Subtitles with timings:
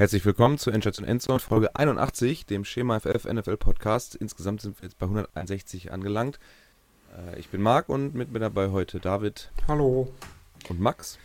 [0.00, 4.14] Herzlich willkommen zu Endstation Endzone, Folge 81, dem Schema FF NFL Podcast.
[4.14, 6.40] Insgesamt sind wir jetzt bei 161 angelangt.
[7.14, 9.52] Äh, ich bin Marc und mit mir dabei heute David.
[9.68, 10.10] Hallo.
[10.70, 11.18] Und Max.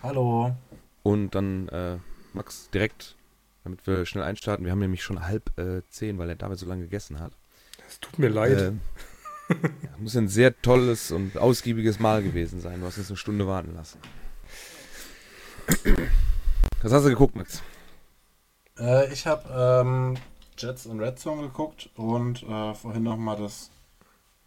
[0.00, 0.54] Hallo.
[1.02, 1.96] Und dann äh,
[2.32, 3.16] Max direkt,
[3.64, 4.64] damit wir schnell einstarten.
[4.64, 7.32] Wir haben nämlich schon halb äh, zehn, weil der David so lange gegessen hat.
[7.88, 8.58] Es tut mir leid.
[8.58, 8.72] Äh,
[9.82, 12.78] ja, muss ein sehr tolles und ausgiebiges Mahl gewesen sein.
[12.78, 13.98] Du hast uns eine Stunde warten lassen.
[16.80, 17.60] Was hast du geguckt, Max?
[18.80, 20.16] Äh, ich habe ähm,
[20.56, 23.70] Jets und Red Zone geguckt und äh, vorhin nochmal das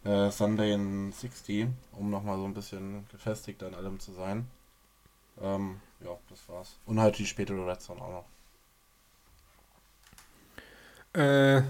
[0.04, 4.46] äh, Sunday in 60, um nochmal so ein bisschen gefestigt an allem zu sein.
[5.40, 6.76] Ähm, ja, das war's.
[6.86, 8.24] Und halt die spätere Red Zone auch
[11.14, 11.20] noch.
[11.20, 11.62] Äh,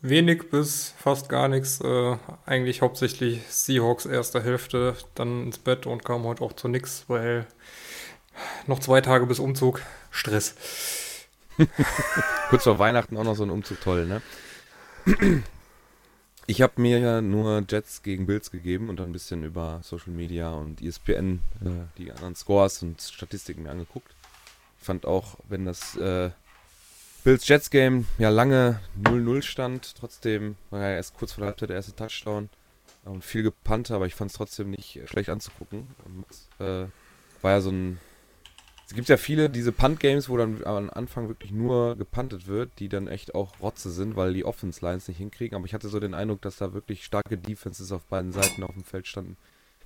[0.00, 1.80] wenig bis fast gar nichts.
[1.80, 7.04] Äh, eigentlich hauptsächlich Seahawks erste Hälfte, dann ins Bett und kam heute auch zu nichts,
[7.08, 7.46] weil
[8.66, 9.82] noch zwei Tage bis Umzug.
[10.10, 10.54] Stress.
[12.50, 14.22] Kurz vor Weihnachten auch noch so ein Umzug toll, ne?
[16.46, 20.12] Ich habe mir ja nur Jets gegen Bills gegeben und dann ein bisschen über Social
[20.12, 24.14] Media und ESPN äh, die anderen Scores und Statistiken mir angeguckt.
[24.78, 26.30] Ich fand auch, wenn das äh,
[27.24, 31.68] Bills Jets Game ja lange 0-0 stand, trotzdem war ja erst kurz vor der Halbzeit
[31.68, 32.48] der erste Touchdown
[33.04, 35.86] und viel gepannt, aber ich fand es trotzdem nicht schlecht anzugucken.
[36.04, 36.86] Und, äh,
[37.40, 38.00] war ja so ein
[38.92, 42.90] es gibt ja viele, diese Punt-Games, wo dann am Anfang wirklich nur gepuntet wird, die
[42.90, 45.56] dann echt auch Rotze sind, weil die Offense-Lines nicht hinkriegen.
[45.56, 48.74] Aber ich hatte so den Eindruck, dass da wirklich starke Defenses auf beiden Seiten auf
[48.74, 49.38] dem Feld standen,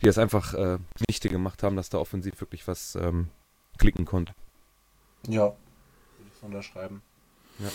[0.03, 3.29] die das einfach äh, nichte gemacht haben, dass da offensiv wirklich was ähm,
[3.79, 4.35] klicken konnte.
[5.29, 5.57] Ja, würde
[6.37, 7.01] ich unterschreiben.
[7.61, 7.71] Ja.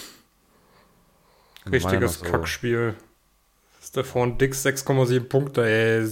[1.71, 2.95] Richtiges so Kackspiel.
[3.81, 6.05] Stefan Dix 6,7 Punkte, ey.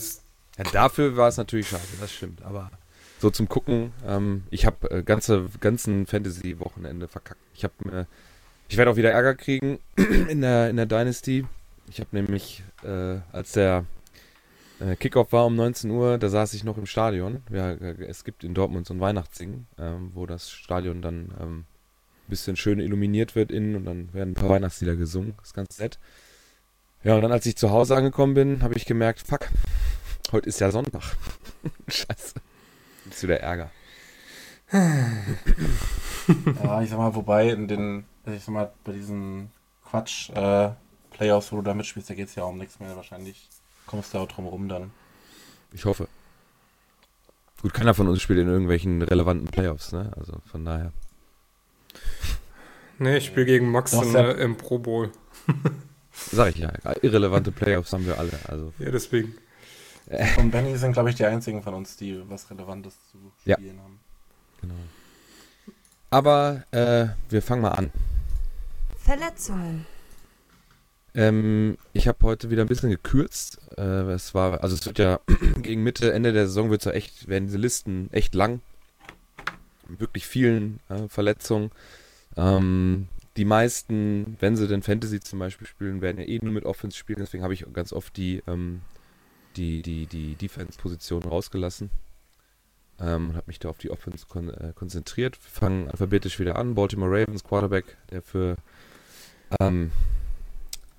[0.58, 2.72] Ja, dafür war es natürlich schade, das stimmt, aber
[3.20, 3.92] so zum Gucken.
[4.08, 7.42] Ähm, ich habe äh, ganze ganzen Fantasy-Wochenende verkackt.
[7.54, 8.06] Ich habe äh,
[8.68, 9.80] ich werde auch wieder Ärger kriegen
[10.30, 11.46] in der in der Dynasty.
[11.90, 13.86] Ich habe nämlich äh, als der
[14.80, 17.44] äh, Kickoff war um 19 Uhr, da saß ich noch im Stadion.
[17.52, 21.58] Ja, äh, es gibt in Dortmund so ein Weihnachtssingen, ähm, wo das Stadion dann ähm,
[21.60, 25.34] ein bisschen schön illuminiert wird innen und dann werden ein paar Weihnachtslieder gesungen.
[25.38, 26.00] Das ist ganz nett.
[27.04, 29.50] Ja, und dann als ich zu Hause angekommen bin, habe ich gemerkt, fuck,
[30.32, 31.16] heute ist ja Sonntag.
[31.88, 32.36] Scheiße.
[33.10, 33.72] Ist wieder Ärger.
[34.72, 39.52] ja, ich sag mal, wobei in den, ich sag mal, bei diesen
[39.84, 40.70] Quatsch äh,
[41.12, 42.96] Playoffs, wo du da mitspielst, da geht es ja um nichts mehr.
[42.96, 43.50] Wahrscheinlich
[43.88, 44.92] kommst du auch drum rum dann.
[45.74, 46.08] Ich hoffe.
[47.62, 50.12] Gut, keiner von uns spielt in irgendwelchen relevanten Playoffs, ne?
[50.16, 50.94] Also von daher.
[53.00, 55.12] Nee, ich spiele gegen Max in, äh, im Pro Bowl.
[56.32, 56.72] Sag ich ja,
[57.02, 58.32] irrelevante Playoffs haben wir alle.
[58.48, 58.74] Also.
[58.80, 59.36] Ja, deswegen.
[60.38, 63.84] Und Benny sind, glaube ich, die einzigen von uns, die was Relevantes zu spielen ja.
[63.84, 64.00] haben.
[64.62, 64.76] Genau.
[66.10, 67.92] Aber äh, wir fangen mal an.
[68.98, 69.86] Verletzungen.
[71.14, 73.60] Ähm, ich habe heute wieder ein bisschen gekürzt.
[73.78, 73.82] Äh,
[74.12, 75.20] es war, also es wird ja
[75.62, 78.62] gegen Mitte, Ende der Saison wird es ja echt, werden diese Listen echt lang.
[79.88, 81.72] Wirklich vielen äh, Verletzungen.
[82.36, 86.66] Ähm, die meisten, wenn sie denn Fantasy zum Beispiel spielen, werden ja eh nur mit
[86.66, 87.20] Offense spielen.
[87.20, 88.82] Deswegen habe ich ganz oft die ähm,
[89.56, 91.90] die, die, die Defense-Position rausgelassen
[93.00, 95.38] ähm, und habe mich da auf die Offense kon äh, konzentriert.
[95.44, 96.76] Wir fangen alphabetisch wieder an.
[96.76, 98.58] Baltimore Ravens Quarterback, der für
[99.60, 99.92] ähm,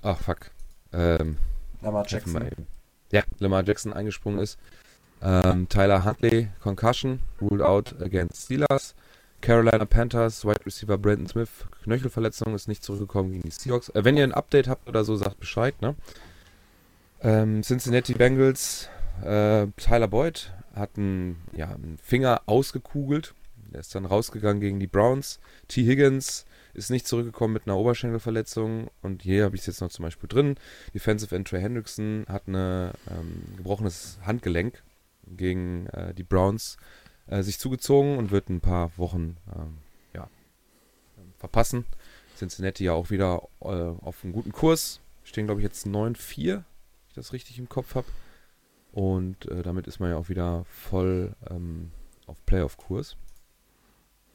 [0.03, 0.51] ach fuck.
[0.93, 1.39] Ähm,
[1.83, 2.51] Lamar Jackson.
[3.13, 4.59] Ja, Lamar Jackson eingesprungen ist.
[5.23, 8.95] Ähm, Tyler Huntley, Concussion, ruled out against Steelers.
[9.41, 11.49] Carolina Panthers, Wide Receiver Brandon Smith,
[11.85, 13.89] Knöchelverletzung, ist nicht zurückgekommen gegen die Seahawks.
[13.91, 15.95] Äh, wenn ihr ein Update habt oder so, sagt Bescheid, ne?
[17.23, 18.89] Ähm, Cincinnati Bengals,
[19.23, 23.35] äh, Tyler Boyd hat einen, ja, einen Finger ausgekugelt.
[23.73, 25.39] Der ist dann rausgegangen gegen die Browns.
[25.69, 25.85] T.
[25.85, 28.91] Higgins ist nicht zurückgekommen mit einer Oberschenkelverletzung.
[29.03, 30.57] Und hier habe ich es jetzt noch zum Beispiel drin.
[30.95, 32.93] Defensive End Trey Hendrickson hat ein ähm,
[33.57, 34.83] gebrochenes Handgelenk
[35.27, 36.79] gegen äh, die Browns
[37.27, 39.79] äh, sich zugezogen und wird ein paar Wochen ähm,
[40.15, 40.29] ja,
[41.39, 41.85] verpassen.
[42.37, 45.01] Cincinnati ja auch wieder äh, auf einem guten Kurs.
[45.23, 46.65] Stehen, glaube ich, jetzt 9-4
[47.11, 48.07] ich das richtig im Kopf habe.
[48.93, 51.91] Und äh, damit ist man ja auch wieder voll ähm,
[52.27, 53.17] auf Playoff-Kurs.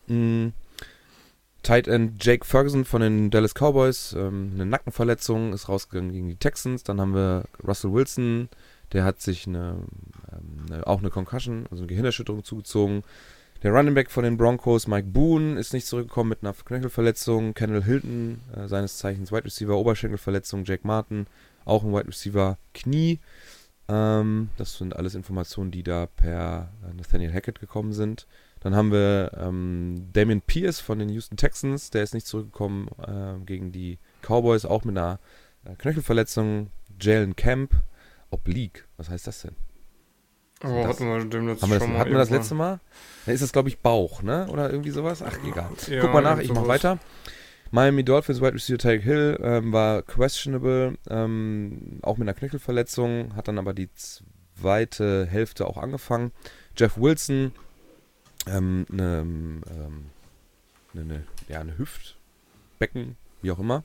[0.08, 0.54] Mhm.
[1.64, 6.36] Tight End Jake Ferguson von den Dallas Cowboys, ähm, eine Nackenverletzung, ist rausgegangen gegen die
[6.36, 6.84] Texans.
[6.84, 8.50] Dann haben wir Russell Wilson,
[8.94, 9.80] der hat sich eine,
[10.32, 13.04] ähm, eine, auch eine Concussion, also eine Gehirnerschütterung zugezogen.
[13.64, 17.56] Der Running Back von den Broncos, Mike Boone, ist nicht zurückgekommen mit einer Knöchelverletzung.
[17.56, 20.66] Kendall Hilton, äh, seines Zeichens Wide Receiver, Oberschenkelverletzung.
[20.66, 21.26] Jack Martin,
[21.66, 23.20] auch ein Wide Receiver Knie.
[23.88, 28.26] Ähm, das sind alles Informationen, die da per äh, Nathaniel Hackett gekommen sind.
[28.62, 33.44] Dann haben wir ähm, Damien Pierce von den Houston Texans, der ist nicht zurückgekommen äh,
[33.46, 35.20] gegen die Cowboys, auch mit einer
[35.66, 36.72] äh, Knöchelverletzung.
[37.00, 37.74] Jalen Camp,
[38.32, 39.56] Oblique, was heißt das denn?
[40.62, 42.80] Aber das- hatten wir dem letzten wir das, hatten wir das letzte Mal?
[43.26, 44.48] Da ist das, glaube ich, Bauch, ne?
[44.50, 45.22] Oder irgendwie sowas?
[45.22, 45.70] Ach, egal.
[45.90, 46.68] Ja, Guck mal nach, ich mach sowas.
[46.70, 47.00] weiter.
[47.72, 53.48] Miami Dolphins Wide Receiver Tyreek Hill ähm, war questionable, ähm, auch mit einer Knöchelverletzung, hat
[53.48, 56.32] dann aber die zweite Hälfte auch angefangen.
[56.78, 57.52] Jeff Wilson,
[58.48, 59.62] ähm, eine, ähm,
[60.94, 63.84] eine, eine, ja, eine Hüftbecken, wie auch immer,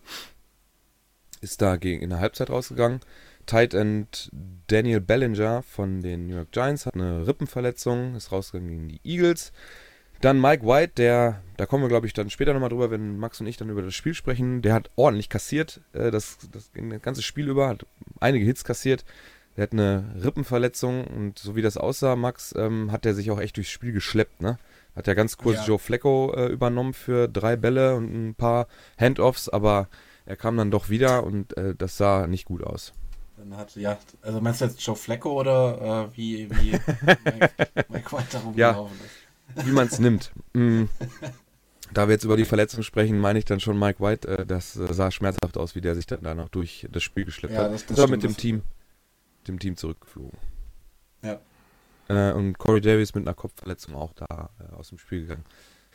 [1.40, 3.00] ist da in der Halbzeit rausgegangen.
[3.46, 4.30] Tight End
[4.68, 9.52] Daniel Bellinger von den New York Giants hat eine Rippenverletzung, ist rausgegangen gegen die Eagles.
[10.20, 13.40] Dann Mike White, der, da kommen wir glaube ich dann später nochmal drüber, wenn Max
[13.40, 17.02] und ich dann über das Spiel sprechen, der hat ordentlich kassiert, äh, das, das, das
[17.02, 17.86] ganze Spiel über, hat
[18.20, 19.04] einige Hits kassiert.
[19.56, 23.40] Der hat eine Rippenverletzung und so wie das aussah, Max, ähm, hat er sich auch
[23.40, 24.58] echt durchs Spiel geschleppt, ne?
[24.94, 25.66] Hat ja ganz kurz Ja.
[25.66, 28.68] Joe Flacco äh, übernommen für drei Bälle und ein paar
[28.98, 29.88] Handoffs, aber
[30.26, 32.92] er kam dann doch wieder und äh, das sah nicht gut aus.
[33.36, 36.70] Dann hat, ja, also meinst du jetzt Joe Flacco oder äh, wie, wie
[37.02, 37.50] Mike,
[37.88, 39.29] Mike White da rumgelaufen ist?
[39.64, 40.32] Wie man es nimmt.
[40.54, 40.84] Mm.
[41.92, 44.28] Da wir jetzt über die Verletzung sprechen, meine ich dann schon Mike White.
[44.28, 47.24] Äh, das äh, sah schmerzhaft aus, wie der sich dann da noch durch das Spiel
[47.24, 47.72] geschleppt Ja, hat.
[47.72, 48.62] das- das ist aber mit dem Team,
[49.48, 50.38] dem Team zurückgeflogen.
[51.24, 51.40] Ja.
[52.08, 55.44] Äh, und Corey Davis mit einer Kopfverletzung auch da äh, aus dem Spiel gegangen.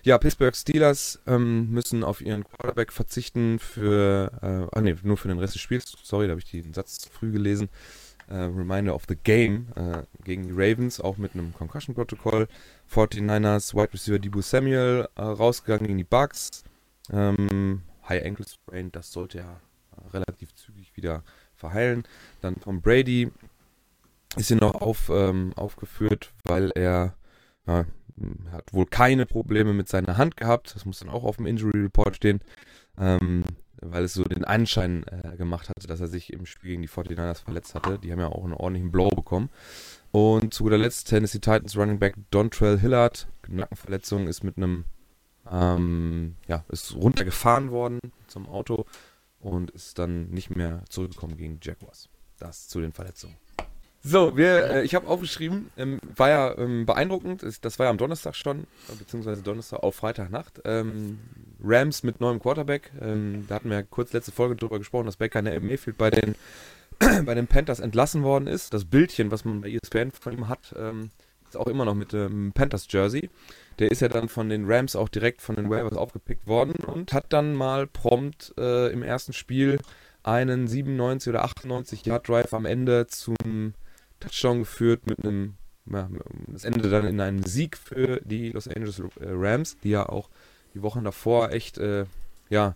[0.03, 4.31] Ja, Pittsburgh Steelers ähm, müssen auf ihren Quarterback verzichten für,
[4.71, 5.91] äh, ah nee, nur für den Rest des Spiels.
[6.03, 7.69] Sorry, da habe ich den Satz zu früh gelesen.
[8.27, 12.47] Äh, Reminder of the Game äh, gegen die Ravens, auch mit einem Concussion-Protokoll.
[12.91, 16.63] 49ers Wide Receiver Debo Samuel äh, rausgegangen gegen die Bucks.
[17.11, 19.61] Ähm, High Ankle Sprain, das sollte ja
[19.95, 21.23] äh, relativ zügig wieder
[21.55, 22.03] verheilen.
[22.41, 23.31] Dann Tom Brady
[24.35, 27.15] ist hier noch auf, ähm, aufgeführt, weil er
[27.67, 27.85] ja,
[28.17, 30.75] m, hat wohl keine Probleme mit seiner Hand gehabt.
[30.75, 32.41] Das muss dann auch auf dem Injury Report stehen.
[32.97, 33.43] Ähm,
[33.81, 36.89] weil es so den Anschein äh, gemacht hatte, dass er sich im Spiel gegen die
[36.89, 37.99] 49ers verletzt hatte.
[37.99, 39.49] Die haben ja auch einen ordentlichen Blow bekommen.
[40.15, 43.27] Und zu guter Letzt Tennessee Titans Running Back Dontrell Hillard.
[43.49, 44.85] Nackenverletzung ist mit einem,
[45.51, 48.85] ähm, ja, ist runtergefahren worden zum Auto
[49.41, 52.07] und ist dann nicht mehr zurückgekommen gegen Jaguars.
[52.39, 53.35] Das zu den Verletzungen.
[54.05, 57.97] So, wir, äh, ich habe aufgeschrieben, ähm, war ja ähm, beeindruckend, das war ja am
[57.97, 58.67] Donnerstag schon,
[58.97, 60.61] beziehungsweise Donnerstag auf Freitagnacht.
[60.63, 61.19] Ähm,
[61.61, 65.17] Rams mit neuem Quarterback, ähm, da hatten wir ja kurz letzte Folge drüber gesprochen, dass
[65.17, 66.35] Baker Mayfield bei den,
[66.99, 68.73] bei den Panthers entlassen worden ist.
[68.73, 71.11] Das Bildchen, was man bei ESPN von ihm hat, ähm,
[71.47, 73.29] ist auch immer noch mit dem Panthers Jersey.
[73.79, 77.13] Der ist ja dann von den Rams auch direkt von den Waivers aufgepickt worden und
[77.13, 79.79] hat dann mal prompt äh, im ersten Spiel
[80.23, 83.73] einen 97 oder 98 Yard Drive am Ende zum
[84.19, 85.55] Touchdown geführt mit einem,
[85.91, 86.09] ja,
[86.47, 90.29] das endete dann in einem Sieg für die Los Angeles äh, Rams, die ja auch
[90.73, 92.05] die Wochen davor echt, äh,
[92.49, 92.75] ja,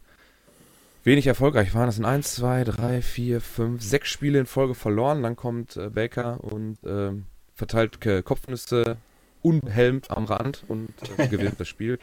[1.10, 1.88] wenig erfolgreich waren.
[1.88, 5.24] Das sind 1, 2, 3, 4, 5, 6 Spiele in Folge verloren.
[5.24, 7.26] Dann kommt äh, Baker und ähm,
[7.56, 8.98] verteilt äh, Kopfnüsse
[9.42, 11.98] unbehelmt am Rand und äh, gewinnt das Spiel.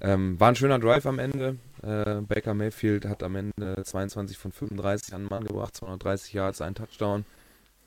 [0.00, 1.58] Ähm, war ein schöner Drive am Ende.
[1.82, 6.60] Äh, Baker Mayfield hat am Ende 22 von 35 an den Mann gebracht, 230 Yards,
[6.60, 7.24] einen Touchdown.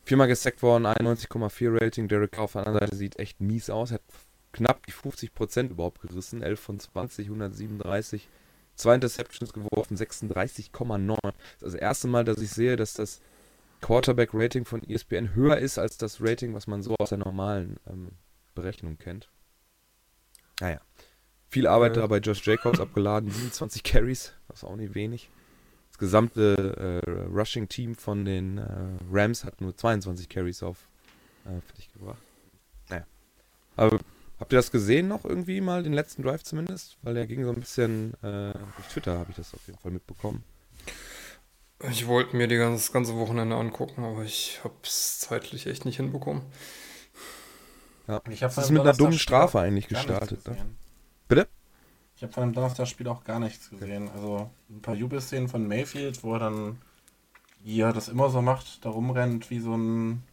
[0.06, 2.08] Viermal gesackt worden, 91,4 Rating.
[2.08, 3.92] Derek Carr auf der anderen Seite sieht echt mies aus.
[3.92, 4.02] Hat
[4.54, 6.42] knapp die 50% überhaupt gerissen.
[6.42, 8.30] 11 von 20, 137.
[8.78, 11.18] Zwei Interceptions geworfen, 36,9.
[11.22, 13.20] Das ist das erste Mal, dass ich sehe, dass das
[13.82, 18.12] Quarterback-Rating von ESPN höher ist als das Rating, was man so aus der normalen ähm,
[18.56, 19.30] Berechnung kennt.
[20.60, 20.80] Naja.
[21.50, 22.02] Viel Arbeit Ja.
[22.04, 25.30] da bei Josh Jacobs abgeladen, 27 Carries, das ist auch nicht wenig.
[25.90, 28.68] Das gesamte äh, Rushing-Team von den äh,
[29.12, 30.88] Rams hat nur 22 Carries auf
[31.46, 32.22] äh, dich gebracht.
[32.90, 33.06] Naja.
[33.76, 34.00] Aber
[34.40, 36.98] habt ihr das gesehen noch irgendwie mal, den letzten Drive zumindest?
[37.02, 39.92] Weil der ging so ein bisschen, äh, durch Twitter habe ich das auf jeden Fall
[39.92, 40.44] mitbekommen.
[41.90, 45.86] Ich wollte mir die ganze, das ganze Wochenende angucken, aber ich habe es zeitlich echt
[45.86, 46.42] nicht hinbekommen.
[48.08, 48.22] Ja.
[48.30, 50.48] Ich hab Das ist mit einer dummen Strafe eigentlich gestartet.
[50.48, 50.58] Ne?
[51.28, 51.48] Bitte?
[52.16, 54.10] Ich habe von dem Donnerstagspiel auch gar nichts gesehen.
[54.10, 56.82] Also ein paar Jubelszenen von Mayfield, wo er dann,
[57.64, 60.24] wie er das immer so macht, da rumrennt wie so ein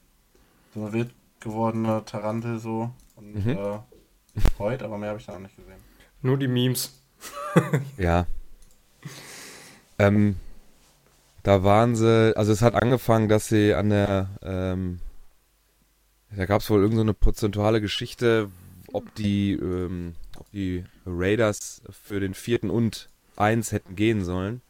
[0.73, 3.51] so eine wild gewordene Tarantel so und Mhm.
[3.51, 3.79] äh,
[4.57, 5.81] freut, aber mehr habe ich da auch nicht gesehen.
[6.23, 7.01] Nur die Memes.
[7.97, 8.27] Ja.
[9.99, 10.37] Ähm,
[11.45, 14.99] da waren sie, also es hat angefangen, dass sie an der, ähm,
[16.35, 18.51] da gab es wohl irgendeine so eine prozentuale Geschichte,
[18.93, 24.63] ob die, ähm, ob die Raiders für den vierten und eins hätten gehen sollen.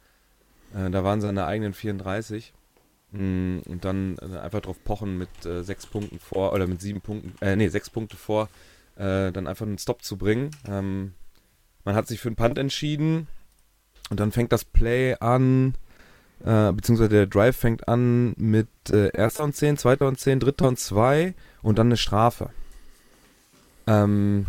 [0.75, 2.53] Äh, da waren sie an der eigenen 34.
[3.11, 7.01] Mm, Und dann äh, einfach drauf pochen mit äh, sechs Punkten vor, oder mit sieben
[7.01, 8.49] Punkten, äh, nee, sechs Punkte vor,
[8.95, 10.51] äh, dann einfach einen Stop zu bringen.
[10.67, 11.13] Ähm,
[11.83, 13.27] man hat sich für einen Punt entschieden
[14.09, 15.75] und dann fängt das Play an,
[16.43, 20.67] äh, beziehungsweise der Drive fängt an mit äh, erster und 10, zweiter und 10, dritter
[20.67, 22.49] und 2 und dann eine Strafe.
[23.87, 24.45] Ähm,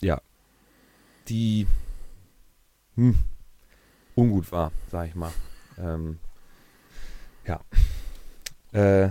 [0.00, 0.20] ja.
[1.28, 1.66] Die
[2.96, 3.18] hm,
[4.14, 5.32] ungut war, sag ich mal.
[5.78, 6.18] Ähm,
[7.46, 7.60] ja.
[8.72, 9.10] Äh,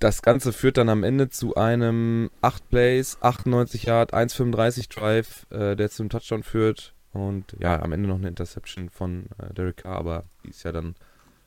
[0.00, 5.76] das Ganze führt dann am Ende zu einem 8 Plays, 98 Yard, 1,35 Drive, äh,
[5.76, 6.94] der zum Touchdown führt.
[7.12, 10.72] Und ja, am Ende noch eine Interception von äh, Derek Carr, aber die ist ja
[10.72, 10.94] dann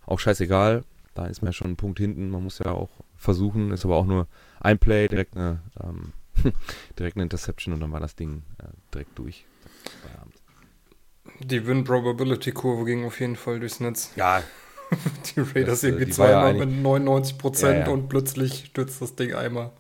[0.06, 0.84] auch scheißegal.
[1.16, 2.30] Da ist man ja schon ein Punkt hinten.
[2.30, 4.28] Man muss ja auch versuchen, ist aber auch nur
[4.60, 6.14] ein Play, direkt eine, ähm,
[7.00, 9.46] direkt eine Interception und dann war das Ding äh, direkt durch.
[11.40, 14.12] Die Win-Probability-Kurve ging auf jeden Fall durchs Netz.
[14.16, 14.44] Ja,
[15.36, 17.92] die Raiders Das, äh, irgendwie war ja zweimal mit 99 Prozent Ja, ja.
[17.92, 19.72] und plötzlich stürzt das Ding einmal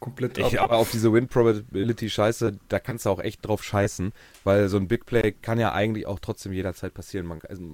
[0.00, 0.52] komplett ab.
[0.52, 4.12] Ich, aber auf diese Win-Probability-Scheiße, da kannst du auch echt drauf scheißen,
[4.44, 7.26] weil so ein Big Play kann ja eigentlich auch trotzdem jederzeit passieren.
[7.26, 7.64] Man, also,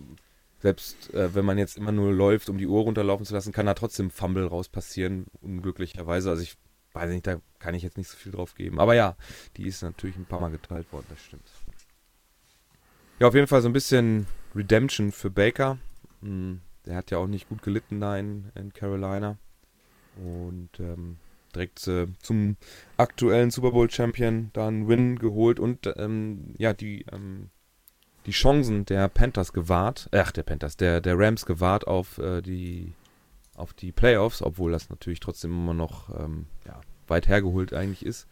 [0.60, 3.66] selbst äh, wenn man jetzt immer nur läuft, um die Uhr runterlaufen zu lassen, kann
[3.66, 6.30] da trotzdem Fumble raus passieren, unglücklicherweise.
[6.30, 6.56] Also ich
[6.92, 8.78] weiß nicht, da kann ich jetzt nicht so viel drauf geben.
[8.78, 9.16] Aber ja,
[9.56, 11.48] die ist natürlich ein paar Mal geteilt worden, das stimmt.
[13.18, 15.78] Ja, auf jeden Fall so ein bisschen Redemption für Baker.
[16.22, 19.36] Hm, Der hat ja auch nicht gut gelitten da in, in Carolina.
[20.16, 21.18] Und ähm,
[21.54, 22.56] direkt äh, zum
[22.96, 27.50] aktuellen Super Bowl Champion da einen Win geholt und ähm, ja, die, ähm,
[28.26, 32.92] die Chancen der Panthers gewahrt, ach der Panthers, der, der Rams gewahrt auf äh, die
[33.54, 38.26] auf die Playoffs, obwohl das natürlich trotzdem immer noch ähm, ja, weit hergeholt eigentlich ist.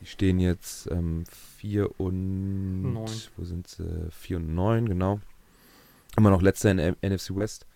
[0.00, 1.24] Die stehen jetzt ähm,
[1.58, 3.06] 4 und Neun.
[3.36, 4.08] wo sind sie?
[4.10, 5.20] 4 und 9, genau.
[6.16, 7.66] Immer noch letzter in NFC West.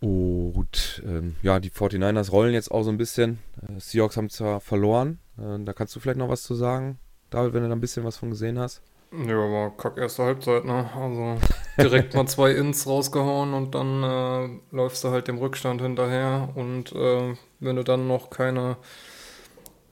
[0.00, 3.38] Und ähm, ja, die 49ers rollen jetzt auch so ein bisschen.
[3.62, 5.18] Äh, Seahawks haben zwar verloren.
[5.38, 6.98] Äh, da kannst du vielleicht noch was zu sagen,
[7.30, 8.82] David, wenn du da ein bisschen was von gesehen hast.
[9.10, 10.90] Ja, war kack erste Halbzeit, ne?
[10.94, 11.38] Also
[11.80, 16.92] direkt mal zwei Ins rausgehauen und dann äh, läufst du halt dem Rückstand hinterher und
[16.92, 18.76] äh, wenn du dann noch keine,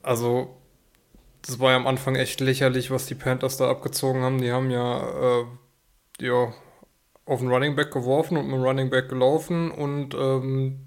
[0.03, 0.55] also
[1.47, 4.41] das war ja am Anfang echt lächerlich, was die Panthers da abgezogen haben.
[4.41, 5.45] Die haben ja, äh,
[6.21, 6.53] ja
[7.27, 10.81] auf den Running Back geworfen und mit dem Running Back gelaufen und ähm,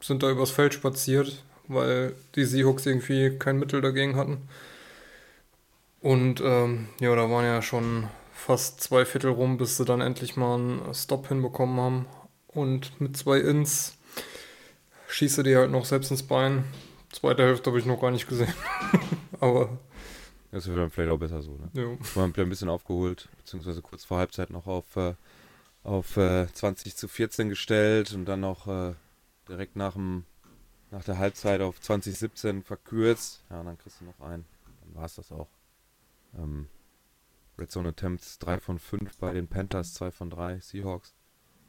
[0.00, 4.48] sind da übers Feld spaziert, weil die Seahawks irgendwie kein Mittel dagegen hatten.
[6.00, 10.36] Und ähm, ja, da waren ja schon fast zwei Viertel rum, bis sie dann endlich
[10.36, 12.06] mal einen Stop hinbekommen haben.
[12.48, 13.96] Und mit zwei Ins
[15.08, 16.64] schieße die halt noch selbst ins Bein.
[17.12, 18.52] Zweite Hälfte habe ich noch gar nicht gesehen.
[19.40, 19.78] Aber
[20.52, 21.70] Das wird dann vielleicht auch besser so, ne?
[21.72, 21.82] ja.
[22.14, 25.14] Wir haben ein bisschen aufgeholt, beziehungsweise kurz vor Halbzeit noch auf, äh,
[25.86, 28.94] auf äh, 20 zu 14 gestellt und dann noch äh,
[29.48, 30.24] direkt nach, dem,
[30.90, 33.44] nach der Halbzeit auf 2017 verkürzt.
[33.50, 34.44] Ja, und dann kriegst du noch einen.
[34.82, 35.48] Dann war es das auch.
[36.36, 36.66] Ähm,
[37.56, 41.14] Red Zone Attempts 3 von 5 bei den Panthers, 2 von 3 Seahawks.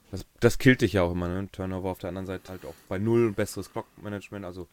[0.09, 1.47] Das, das killt dich ja auch immer, ne?
[1.51, 4.67] Turnover auf der anderen Seite halt auch bei 0 besseres Clock-Management, also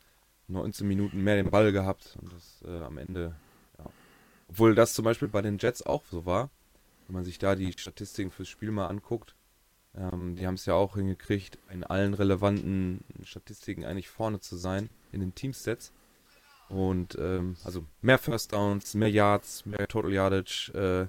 [0.48, 3.34] 19 Minuten mehr den Ball gehabt und das äh, am Ende.
[4.48, 6.50] Obwohl das zum Beispiel bei den Jets auch so war,
[7.14, 9.36] wenn man sich da die Statistiken fürs Spiel mal anguckt.
[9.96, 14.90] Ähm, die haben es ja auch hingekriegt, in allen relevanten Statistiken eigentlich vorne zu sein,
[15.12, 15.92] in den Teamstats.
[16.68, 21.06] Und ähm, also mehr First Downs, mehr Yards, mehr Total Yardage, äh,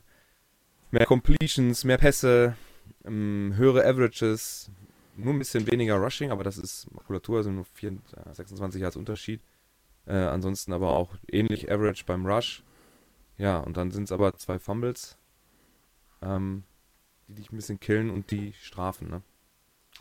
[0.91, 2.55] mehr Completions, mehr Pässe,
[3.03, 4.69] ähm, höhere Averages,
[5.15, 8.95] nur ein bisschen weniger Rushing, aber das ist Makulatur, also nur 4, äh, 26 Yards
[8.95, 9.41] Unterschied.
[10.05, 12.61] Äh, ansonsten aber auch ähnlich Average beim Rush.
[13.39, 15.17] Ja, und dann sind es aber zwei Fumbles,
[16.25, 16.63] ähm,
[17.27, 19.21] die dich ein bisschen killen und die strafen, ne?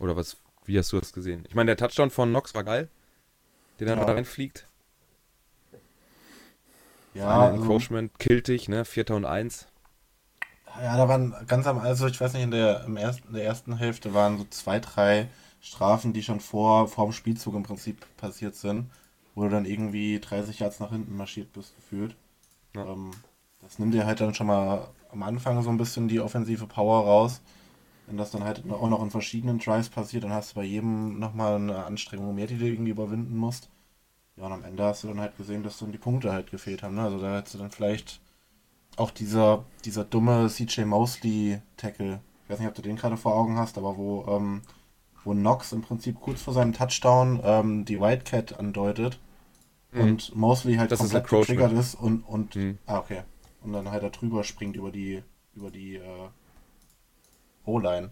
[0.00, 1.44] Oder was, wie hast du das gesehen?
[1.48, 2.88] Ich meine, der Touchdown von Knox war geil,
[3.80, 4.04] den er Ja.
[4.04, 4.66] da reinfliegt.
[7.14, 8.84] Ja, also, Encroachment killt dich, ne?
[8.84, 9.66] Vierter und eins.
[10.80, 13.44] ja, da waren ganz am, also ich weiß nicht, in der, im ersten, in der
[13.44, 15.28] ersten Hälfte waren so zwei, drei
[15.60, 18.90] Strafen, die schon vor, vor dem Spielzug im Prinzip passiert sind,
[19.34, 22.16] wo du dann irgendwie 30 Yards nach hinten marschiert bist, gefühlt.
[22.74, 22.84] Ja.
[22.86, 23.12] Ähm,
[23.64, 27.04] das nimmt dir halt dann schon mal am Anfang so ein bisschen die offensive Power
[27.04, 27.40] raus.
[28.06, 31.18] Wenn das dann halt auch noch in verschiedenen Drives passiert, dann hast du bei jedem
[31.18, 33.70] nochmal eine Anstrengung mehr, die du irgendwie überwinden musst.
[34.36, 36.82] Ja, und am Ende hast du dann halt gesehen, dass dann die Punkte halt gefehlt
[36.82, 36.96] haben.
[36.96, 37.02] Ne?
[37.02, 38.20] Also da hättest du dann vielleicht
[38.96, 43.34] auch dieser, dieser dumme CJ Mosley Tackle, ich weiß nicht, ob du den gerade vor
[43.34, 44.62] Augen hast, aber wo, ähm,
[45.24, 49.18] wo Knox im Prinzip kurz vor seinem Touchdown ähm, die Wildcat andeutet
[49.92, 52.78] und Mosley halt Das komplett getriggert ist und, und Mhm.
[52.86, 53.22] ah, okay.
[53.64, 55.22] Und dann halt da drüber springt über die
[55.56, 56.28] über die äh,
[57.64, 58.10] O-Line.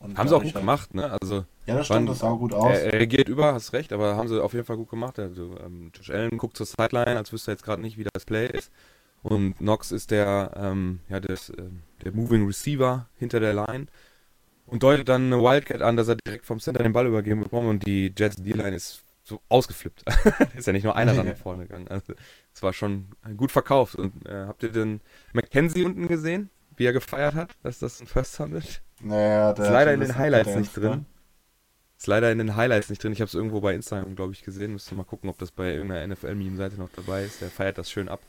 [0.00, 1.10] Haben sie auch gut halt- gemacht, ne?
[1.20, 2.72] Also, Ja, das stimmt, Wann- das sah gut aus.
[2.76, 5.18] er, er reagiert über, hast recht, aber haben sie auf jeden Fall gut gemacht.
[5.18, 8.24] Also, ähm, Josh Allen guckt zur Sideline, als wüsste er jetzt gerade nicht, wie das
[8.24, 8.70] Play ist.
[9.22, 13.86] Und Knox ist der, ähm, ja, das, ähm, der Moving Receiver hinter der Line
[14.66, 17.66] und deutet dann eine Wildcat an, dass er direkt vom Center den Ball übergeben bekommt
[17.68, 20.04] und die Jets D-Line ist so ausgeflippt.
[20.56, 21.88] ist ja nicht nur einer dann nach vorne gegangen.
[21.88, 22.12] Also,
[22.54, 23.96] es war schon gut verkauft.
[23.96, 25.00] Und äh, habt ihr den
[25.32, 28.80] McKenzie unten gesehen, wie er gefeiert hat, dass das ein First Sound ist?
[29.00, 31.06] naja, der Ist leider in den Highlights gedanced, nicht drin.
[31.98, 33.12] Ist leider in den Highlights nicht drin.
[33.12, 34.72] Ich habe es irgendwo bei Instagram, glaube ich, gesehen.
[34.72, 37.40] Müsste mal gucken, ob das bei irgendeiner NFL-Meme-Seite noch dabei ist.
[37.40, 38.20] Der feiert das schön ab.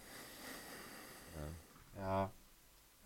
[1.35, 2.01] Ne?
[2.01, 2.31] Ja.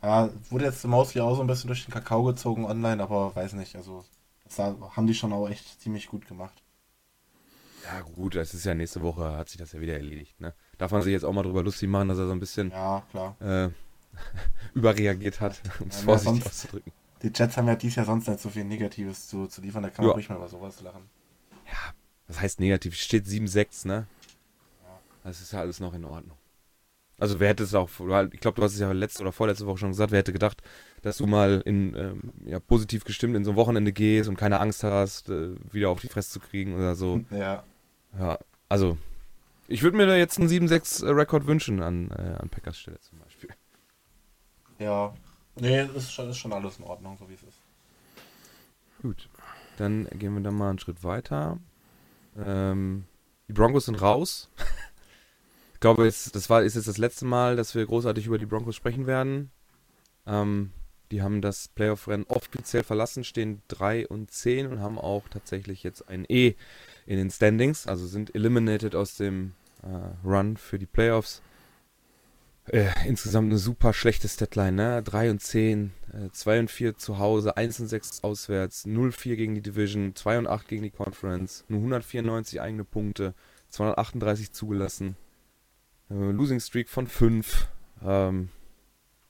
[0.02, 3.54] Ja, wurde jetzt mostly auch so ein bisschen durch den Kakao gezogen online, aber weiß
[3.54, 4.06] nicht, also
[4.46, 6.64] das haben die schon auch echt ziemlich gut gemacht.
[7.84, 10.40] Ja, gut, das ist ja nächste Woche, hat sich das ja wieder erledigt.
[10.40, 10.54] Ne?
[10.80, 13.04] Darf man sich jetzt auch mal drüber lustig machen, dass er so ein bisschen Ja,
[13.42, 13.70] äh,
[14.74, 16.92] überreagiert hat, um es Ja, vorsichtig auszudrücken.
[17.22, 19.90] Die Jets haben ja dieses Jahr sonst nicht so viel Negatives zu, zu liefern, da
[19.90, 20.10] kann Ja.
[20.10, 21.04] man ruhig mal über sowas lachen.
[21.68, 21.94] Ja,
[22.28, 22.96] das heißt negativ.
[22.96, 24.08] Steht 7-6, ne?
[25.24, 26.38] Das ist ja alles noch in Ordnung.
[27.18, 29.80] Also wer hätte es auch, ich glaube, du hast es ja letzte oder vorletzte Woche
[29.80, 30.62] schon gesagt, wer hätte gedacht,
[31.02, 34.62] dass du mal in ähm, ja, positiv gestimmt in so ein Wochenende gehst und keine
[34.62, 37.20] Angst hast, äh, wieder auf die Fresse zu kriegen oder so.
[37.32, 37.64] Ja,
[38.18, 38.98] Ja, also
[39.70, 43.50] ich würde mir da jetzt einen 7-6-Rekord wünschen an, äh, an Packers Stelle zum Beispiel.
[44.80, 45.14] ja.
[45.56, 47.60] Nee, ist schon, ist schon alles in Ordnung, so wie es ist.
[49.02, 49.30] Gut,
[49.78, 51.58] dann gehen wir dann mal einen Schritt weiter.
[52.38, 53.06] Ähm,
[53.48, 54.50] die Broncos sind raus.
[55.74, 58.46] ich glaube, es, das war, ist jetzt das letzte Mal, dass wir großartig über die
[58.46, 59.52] Broncos sprechen werden.
[60.26, 60.72] Ähm,
[61.12, 66.08] die haben das Playoff-Rennen offiziell verlassen, stehen 3 und 10 und haben auch tatsächlich jetzt
[66.08, 66.56] ein E
[67.06, 69.59] in den Standings, also sind eliminated aus dem äh,
[70.24, 71.42] Run für die Playoffs.
[72.72, 75.04] Äh, insgesamt eine super schlechte Statline, ne?
[75.04, 79.56] 3 und 10, äh, 2 und 4 zu Hause, 1 und 6 auswärts, 0-4 gegen
[79.56, 83.34] die Division, 2 und 8 gegen die Conference, nur 194 eigene Punkte,
[83.70, 85.16] 238 zugelassen,
[86.12, 87.70] äh, Losing Streak von 5,
[88.06, 88.50] ähm,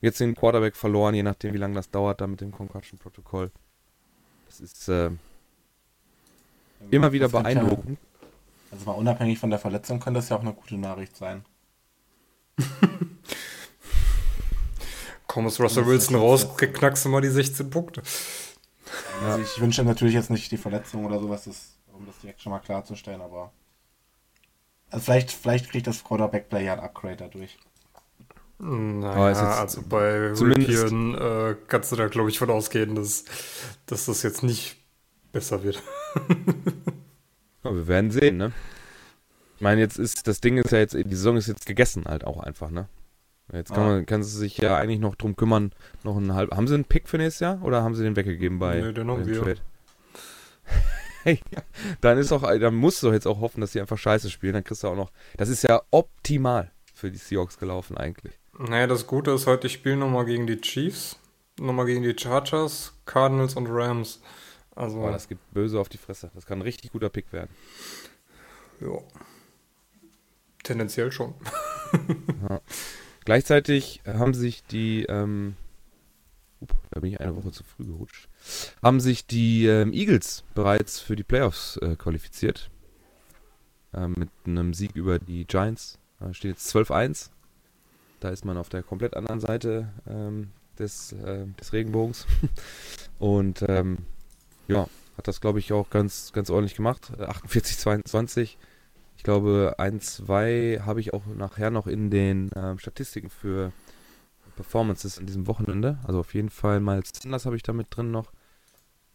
[0.02, 3.50] jetzt den Quarterback verloren, je nachdem wie lange das dauert, da mit dem Concussion-Protokoll.
[4.46, 5.10] Das ist äh,
[6.90, 7.98] immer wieder beeindruckend.
[8.70, 11.44] Also mal unabhängig von der Verletzung könnte das ja auch eine gute Nachricht sein.
[15.26, 18.02] Komm, ist Russell ist Wilson raus, knackst du mal die 16 Punkte.
[19.24, 22.50] Also ich wünsche natürlich jetzt nicht die Verletzung oder sowas, das, um das direkt schon
[22.50, 23.52] mal klarzustellen, aber
[24.90, 27.54] also vielleicht, vielleicht kriegt das Quarterback-Play ja ein Upgrade dadurch.
[27.54, 33.24] Ist Naja, also bei Ripien äh, kannst du da, glaube ich, von ausgehen, dass,
[33.86, 34.76] dass das jetzt nicht
[35.32, 35.82] besser wird.
[37.64, 38.52] Ja, wir werden sehen, ne?
[39.56, 42.24] Ich meine, jetzt ist, das Ding ist ja jetzt, die Saison ist jetzt gegessen halt
[42.24, 42.88] auch einfach, ne?
[43.52, 43.88] Jetzt kann Ja.
[43.94, 45.72] man, kann sie sich ja eigentlich noch drum kümmern,
[46.04, 48.58] noch ein halb, haben sie einen Pick für nächstes Jahr oder haben sie den weggegeben
[48.58, 49.42] bei, Nee, den haben wir.
[49.42, 49.60] Trade?
[51.24, 51.40] hey,
[52.00, 54.54] dann ist auch, dann musst du doch jetzt auch hoffen, dass sie einfach scheiße spielen,
[54.54, 58.38] dann kriegst du auch noch, das ist ja optimal für die Seahawks gelaufen eigentlich.
[58.58, 61.18] Naja, das Gute ist halt, die spielen nochmal gegen die Chiefs,
[61.58, 64.20] nochmal gegen die Chargers, Cardinals und Rams.
[64.80, 66.30] Also, Aber das gibt böse auf die Fresse.
[66.34, 67.50] Das kann ein richtig guter Pick werden.
[68.80, 68.98] ja.
[70.62, 71.34] Tendenziell schon.
[73.26, 75.56] Gleichzeitig haben sich die, ähm,
[76.62, 78.28] up, da bin ich eine Woche zu früh gerutscht,
[78.82, 82.70] haben sich die ähm, Eagles bereits für die Playoffs äh, qualifiziert.
[83.92, 85.98] Ähm, mit einem Sieg über die Giants.
[86.20, 87.30] Da steht jetzt 12-1.
[88.20, 92.26] Da ist man auf der komplett anderen Seite ähm, des, äh, des Regenbogens.
[93.18, 93.98] Und ähm,
[94.74, 97.12] ja, hat das, glaube ich, auch ganz, ganz ordentlich gemacht.
[97.18, 98.56] Äh, 48-22.
[99.16, 103.72] Ich glaube, ein, zwei habe ich auch nachher noch in den ähm, Statistiken für
[104.56, 105.98] Performances an diesem Wochenende.
[106.04, 108.32] Also auf jeden Fall mal Sanders habe ich da mit drin noch.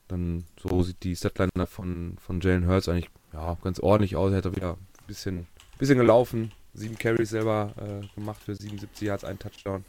[0.08, 4.32] Dann so sieht die Statline da von, von Jalen Hurts eigentlich ja, ganz ordentlich aus.
[4.32, 6.52] Er hat wieder ein bisschen, bisschen gelaufen.
[6.74, 9.86] Sieben Carries selber äh, gemacht für 77 Yards, ein Touchdown.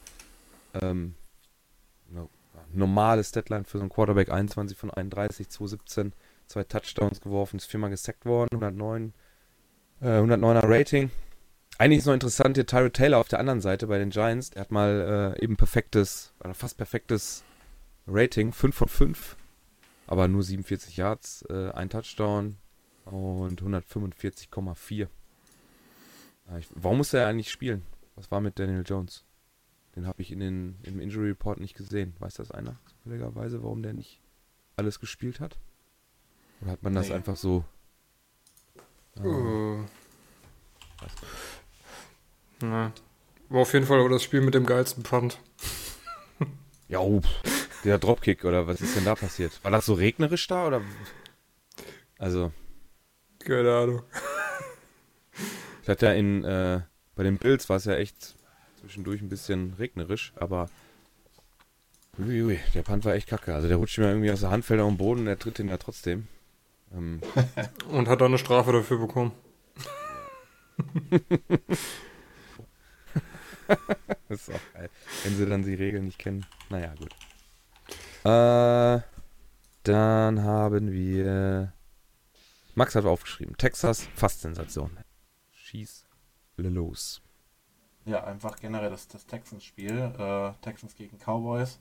[0.75, 1.15] Ähm,
[2.73, 6.13] ja, normale Statline für so einen Quarterback, 21 von 31, 217,
[6.47, 9.13] zwei Touchdowns geworfen, ist viermal gesackt worden, 109
[10.01, 11.11] äh, 109er Rating.
[11.79, 14.51] Eigentlich ist noch interessant hier Tyrod Taylor auf der anderen Seite bei den Giants.
[14.51, 17.45] Der hat mal äh, eben perfektes, fast perfektes
[18.07, 19.37] Rating, 5 von 5.
[20.07, 22.57] Aber nur 47 Yards, äh, ein Touchdown
[23.05, 25.09] und 145,4.
[26.49, 27.83] Ja, ich- Warum muss er eigentlich spielen?
[28.15, 29.26] Was war mit Daniel Jones?
[29.97, 32.15] Den habe ich in den, im Injury Report nicht gesehen.
[32.19, 34.21] Weiß das einer zufälligerweise, warum der nicht
[34.77, 35.59] alles gespielt hat?
[36.61, 37.15] Oder hat man das Nee.
[37.15, 37.65] einfach so
[39.19, 39.85] äh, Äh,
[42.61, 42.93] na.
[43.49, 45.39] War auf jeden Fall aber das Spiel mit dem geilsten Punt.
[46.89, 47.21] Ja, oh,
[47.83, 49.59] Der Dropkick oder was ist denn da passiert?
[49.65, 50.83] War das so regnerisch da oder?
[52.17, 52.53] Also.
[53.41, 54.03] Keine Ahnung.
[55.83, 56.83] Ich hatte ja in, äh,
[57.17, 58.37] bei den Bills war es ja echt
[58.87, 60.71] zwischendurch ein bisschen regnerisch, aber
[62.19, 63.53] uiui, der Punt war echt kacke.
[63.55, 65.59] Also der rutscht mir irgendwie aus der Hand, fällt auf den Boden und er tritt
[65.59, 66.29] ihn ja trotzdem.
[66.95, 67.21] Ähm,
[67.91, 69.33] Und hat dann eine Strafe dafür bekommen.
[74.29, 74.89] das ist auch geil.
[75.25, 76.47] Wenn sie dann die Regeln nicht kennen.
[76.71, 77.13] Naja, gut.
[78.23, 79.03] Äh,
[79.83, 81.73] dann haben wir.
[82.77, 83.57] Max hat aufgeschrieben.
[83.57, 84.97] Texas, fast Sensation.
[85.51, 86.07] Schieß
[86.59, 87.21] los.
[88.07, 90.13] Ja, einfach generell das, das Texans-Spiel.
[90.19, 91.79] Äh, Texans gegen Cowboys.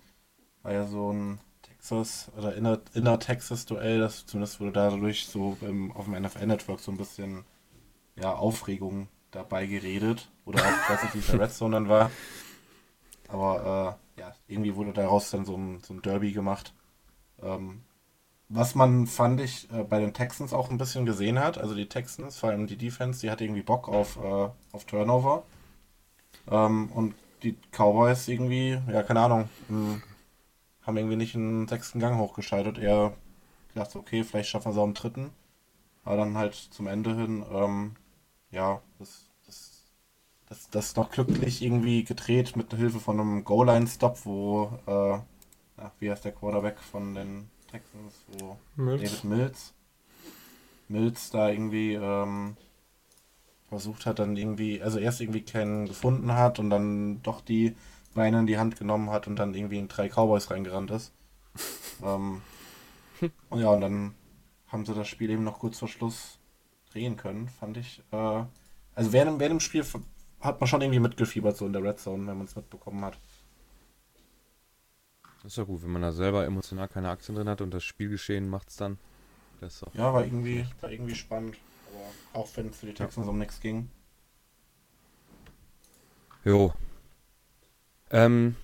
[0.64, 5.92] War ja so ein Texas oder inner, inner Texas-Duell, das zumindest wurde dadurch so beim,
[5.92, 7.46] auf dem NFL-Network so ein bisschen
[8.16, 10.30] ja, Aufregung dabei geredet.
[10.46, 12.10] Oder auch, ich weiß nicht, es der Red Zone dann war.
[13.28, 16.74] Aber äh, ja, irgendwie wurde daraus dann so ein, so ein Derby gemacht.
[17.42, 17.84] Ähm,
[18.50, 21.90] was man, fand ich, äh, bei den Texans auch ein bisschen gesehen hat, also die
[21.90, 25.44] Texans, vor allem die Defense, die hatte irgendwie Bock auf, äh, auf Turnover.
[26.50, 30.02] Ähm, und die Cowboys irgendwie, ja, keine Ahnung, mh,
[30.84, 32.78] haben irgendwie nicht einen sechsten Gang hochgeschaltet.
[32.78, 33.14] Eher
[33.74, 35.32] gedacht, okay, vielleicht schaffen wir es auch im dritten.
[36.04, 37.96] Aber dann halt zum Ende hin, ähm,
[38.52, 39.84] ja, das, das,
[40.48, 44.92] das, das noch glücklich irgendwie gedreht mit Hilfe von einem Goal-Line-Stop, wo, äh,
[45.82, 49.02] ja, wie heißt der Quarterback von den Texans, wo Mills.
[49.02, 49.74] David Mills.
[50.88, 52.56] Mills da irgendwie ähm,
[53.76, 57.76] versucht hat, dann irgendwie, also erst irgendwie keinen gefunden hat und dann doch die
[58.14, 61.14] Beine in die Hand genommen hat und dann irgendwie in drei Cowboys reingerannt ist.
[62.04, 62.42] ähm,
[63.50, 64.16] und ja, und dann
[64.68, 66.40] haben sie das Spiel eben noch kurz vor Schluss
[66.92, 68.02] drehen können, fand ich.
[68.12, 68.44] Äh,
[68.96, 69.86] also während, während dem Spiel
[70.40, 73.20] hat man schon irgendwie mitgefiebert, so in der Red Zone, wenn man es mitbekommen hat.
[75.44, 77.84] Das ist ja gut, wenn man da selber emotional keine Aktien drin hat und das
[77.84, 78.98] Spielgeschehen macht's dann.
[79.62, 79.86] Das.
[79.94, 81.58] Ja, war irgendwie, war irgendwie spannend.
[82.36, 83.90] Auch wenn es für die Texans um nichts ging.
[86.44, 86.74] Jo.
[88.12, 88.58] Ähm,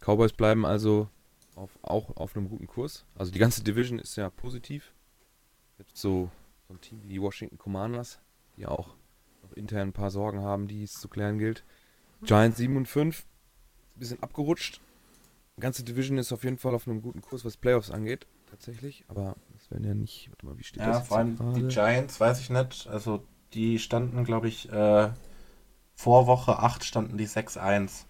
[0.00, 1.08] Cowboys bleiben also
[1.54, 3.06] auf, auch auf einem guten Kurs.
[3.14, 4.92] Also die ganze Division ist ja positiv.
[5.78, 6.30] Jetzt so,
[6.68, 8.20] so ein Team wie die Washington Commanders,
[8.56, 8.96] die auch
[9.42, 11.64] noch intern ein paar Sorgen haben, die es zu klären gilt.
[12.22, 13.24] Giants 7 und 5,
[13.96, 14.82] ein bisschen abgerutscht.
[15.56, 19.04] Die ganze Division ist auf jeden Fall auf einem guten Kurs, was Playoffs angeht, tatsächlich.
[19.08, 19.36] Aber
[19.70, 21.66] werden ja nicht, warte mal, wie steht Ja, das vor allem die?
[21.68, 22.86] Giants, weiß ich nicht.
[22.88, 25.10] Also die standen, glaube ich, äh,
[25.94, 28.06] vor Woche 8 standen die 6-1.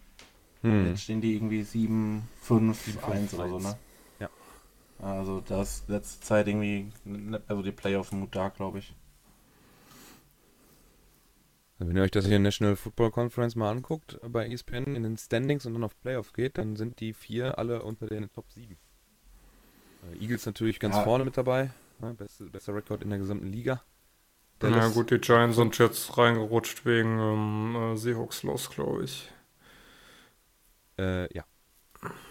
[0.63, 0.87] Hm.
[0.87, 3.79] Jetzt stehen die irgendwie 7, 5, 7, 1 oder so, ne?
[4.19, 4.31] Ja.
[4.99, 8.95] Also das letzte Zeit irgendwie, nicht mehr so die Playoff-Mut da, glaube ich.
[11.79, 15.17] Wenn ihr euch das hier in National Football Conference mal anguckt, bei ESPN in den
[15.17, 18.77] Standings und dann auf Playoff geht, dann sind die vier alle unter den Top 7.
[20.03, 21.05] Äh, Eagles natürlich ganz Ja.
[21.05, 21.71] vorne mit dabei.
[21.99, 23.83] Ne, beste, bester Rekord in der gesamten Liga.
[24.63, 29.31] Na Dallas- gut, die Giants sind jetzt reingerutscht wegen ähm, äh, Seahawks-Loss, glaube ich.
[30.99, 31.45] Äh, ja.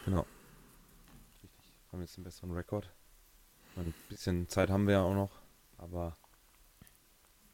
[0.06, 0.26] Genau.
[1.44, 1.50] Richtig.
[1.92, 2.90] Haben jetzt einen besseren Rekord.
[3.76, 5.32] Ein bisschen Zeit haben wir ja auch noch,
[5.78, 6.18] aber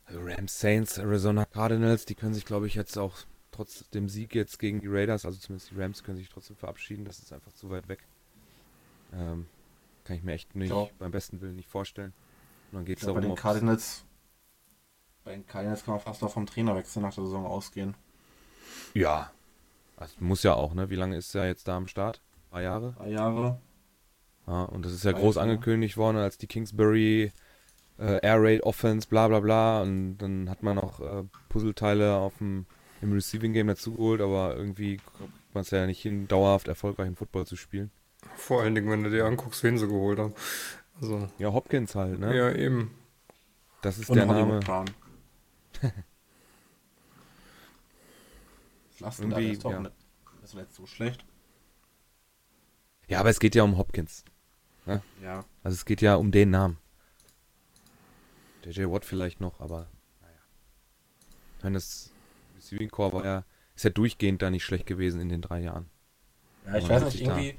[0.08, 3.18] Rams, Saints, Arizona Cardinals, die können sich, glaube ich, jetzt auch
[3.52, 7.06] trotz dem Sieg jetzt gegen die Raiders, also zumindest die Rams, können sich trotzdem verabschieden.
[7.06, 8.00] Das ist einfach zu weit weg.
[9.14, 9.46] Ähm,
[10.06, 10.88] kann ich mir echt nicht Ja.
[11.00, 12.14] beim besten Willen nicht vorstellen.
[12.72, 14.06] Und dann geht es glaube, bei darum, den Cardinals,
[15.24, 17.96] bei den Cardinals kann man fast auch vom Trainerwechsel nach der Saison ausgehen.
[18.94, 19.32] Ja.
[19.98, 20.90] Also muss ja auch, ne?
[20.90, 22.22] Wie lange ist er jetzt da am Start?
[22.48, 22.94] Ein paar Jahre?
[22.98, 23.60] Drei Jahre.
[24.48, 27.32] Ja, und das ist ja Weiß groß angekündigt worden als die Kingsbury
[27.98, 29.82] äh, Air Raid Offense, bla bla bla.
[29.82, 32.66] Und dann hat man noch äh, Puzzleteile auf dem,
[33.02, 37.48] im Receiving Game dazugeholt, aber irgendwie kriegt man es ja nicht hin, dauerhaft erfolgreichen Football
[37.48, 37.90] zu spielen.
[38.36, 40.34] Vor allen Dingen, wenn du dir anguckst, wen sie geholt haben.
[41.02, 42.36] Also, Ja, Hopkins halt, ne?
[42.36, 42.92] ja, eben.
[43.82, 44.60] Das ist Und der Name.
[49.00, 49.38] Lachst du da?
[49.38, 49.80] Der ist doch ja.
[49.82, 49.94] nicht,
[50.42, 51.26] das ist nicht so schlecht.
[53.08, 54.24] Ja, aber es geht ja um Hopkins.
[55.22, 55.46] Ja.
[55.64, 56.78] Also es geht ja um den Namen.
[58.64, 59.88] JJ Watt vielleicht noch, aber
[60.22, 60.38] naja.
[61.58, 62.12] Ich meine, das
[62.56, 63.44] Receiving Core war ja,
[63.76, 65.90] ist ja durchgehend da nicht schlecht gewesen in den drei Jahren.
[66.66, 67.56] Ja, ich weiß nicht, irgendwie,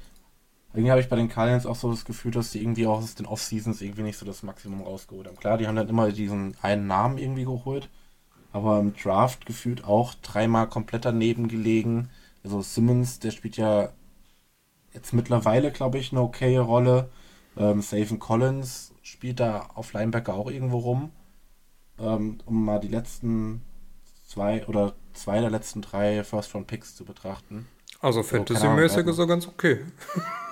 [0.77, 3.15] irgendwie habe ich bei den Cardinals auch so das Gefühl, dass die irgendwie auch aus
[3.15, 5.37] den Off-Seasons irgendwie nicht so das Maximum rausgeholt haben.
[5.37, 7.89] Klar, die haben dann immer diesen einen Namen irgendwie geholt,
[8.51, 12.09] aber im Draft gefühlt auch dreimal komplett daneben gelegen.
[12.43, 13.89] Also Simmons, der spielt ja
[14.93, 17.09] jetzt mittlerweile, glaube ich, eine okaye Rolle.
[17.57, 21.11] Ähm, Safen Collins spielt da auf Linebacker auch irgendwo rum.
[21.99, 23.63] Ähm, um mal die letzten
[24.27, 27.67] zwei oder zwei der letzten drei First-Round-Picks zu betrachten.
[28.01, 29.83] Also Fantasy-mäßig ist er ganz okay.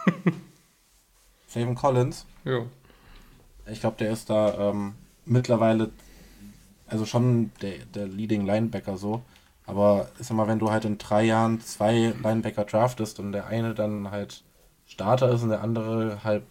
[1.48, 2.66] Savin Collins, Ja.
[3.68, 5.92] ich glaube, der ist da ähm, mittlerweile,
[6.88, 9.24] also schon der, der Leading Linebacker so.
[9.68, 13.74] Aber ist immer, wenn du halt in drei Jahren zwei Linebacker draftest und der eine
[13.74, 14.44] dann halt
[14.86, 16.46] Starter ist und der andere halb,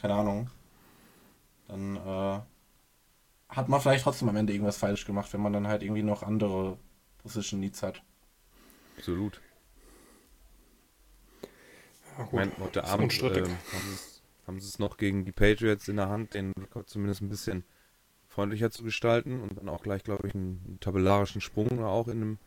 [0.00, 0.48] keine Ahnung,
[1.66, 2.40] dann äh,
[3.50, 6.22] hat man vielleicht trotzdem am Ende irgendwas falsch gemacht, wenn man dann halt irgendwie noch
[6.22, 6.78] andere
[7.18, 8.02] Position Needs hat.
[8.96, 9.40] Absolut.
[12.18, 13.56] Ja Ich meine, heute Abend ähm,
[14.46, 17.64] haben sie es- noch gegen die Patriots in der Hand, den Rekord zumindest ein bisschen
[18.28, 22.20] freundlicher zu gestalten und dann auch gleich, glaube ich, einen, einen tabellarischen Sprung auch in
[22.20, 22.38] dem,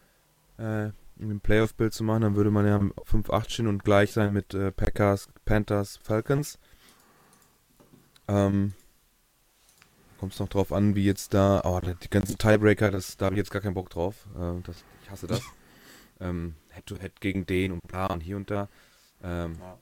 [0.57, 0.85] äh,
[1.17, 2.21] in dem Playoff-Bild zu machen.
[2.21, 6.59] Dann würde man ja 5-8 stehen und gleich sein mit äh, Packers, Panthers, Falcons.
[8.27, 8.73] Ähm,
[10.19, 13.35] Kommt es noch drauf an, wie jetzt da, oh, die ganzen Tiebreaker, das, da habe
[13.35, 14.27] ich jetzt gar keinen Bock drauf.
[14.35, 15.41] Äh, das, ich hasse das.
[16.19, 18.69] ähm, Head-to-Head gegen den und bla und hier und da.
[19.23, 19.77] Ähm, Ja.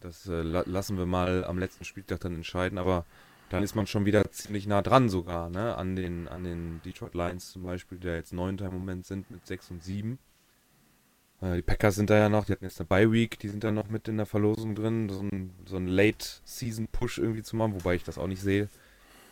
[0.00, 3.04] das äh, la lassen wir mal am letzten Spieltag dann entscheiden, aber
[3.50, 5.74] dann ist man schon wieder ziemlich nah dran sogar, ne?
[5.76, 9.30] An den, an den Detroit Lions zum Beispiel, die da jetzt neunter im Moment sind
[9.30, 10.18] mit 6 und 7.
[11.40, 13.64] Äh, die Packers sind da ja noch, die hatten jetzt eine Bye Week, die sind
[13.64, 17.72] da noch mit in der Verlosung drin, so ein, so ein Late-Season-Push irgendwie zu machen,
[17.74, 18.68] wobei ich das auch nicht sehe,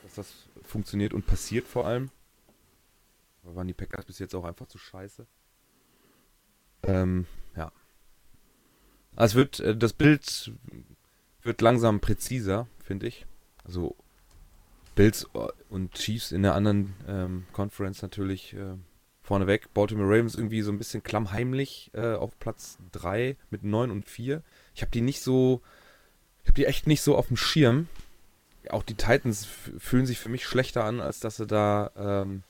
[0.02, 2.10] dass das funktioniert und passiert vor allem.
[3.44, 5.26] Aber waren die Packers bis jetzt auch einfach zu scheiße.
[6.84, 7.26] Ähm.
[9.16, 10.52] Also es wird, äh, das Bild
[11.42, 13.26] wird langsam präziser, finde ich.
[13.64, 13.96] Also
[14.94, 18.76] Bills äh, und Chiefs in der anderen ähm, Conference natürlich äh,
[19.22, 19.72] vorneweg.
[19.74, 24.42] Baltimore Ravens irgendwie so ein bisschen klammheimlich äh, auf Platz 3 mit 9 und 4.
[24.74, 25.62] Ich habe die nicht so,
[26.42, 27.88] ich habe die echt nicht so auf dem Schirm.
[28.70, 32.42] Auch die Titans fühlen sich für mich schlechter an, als dass sie da ähm,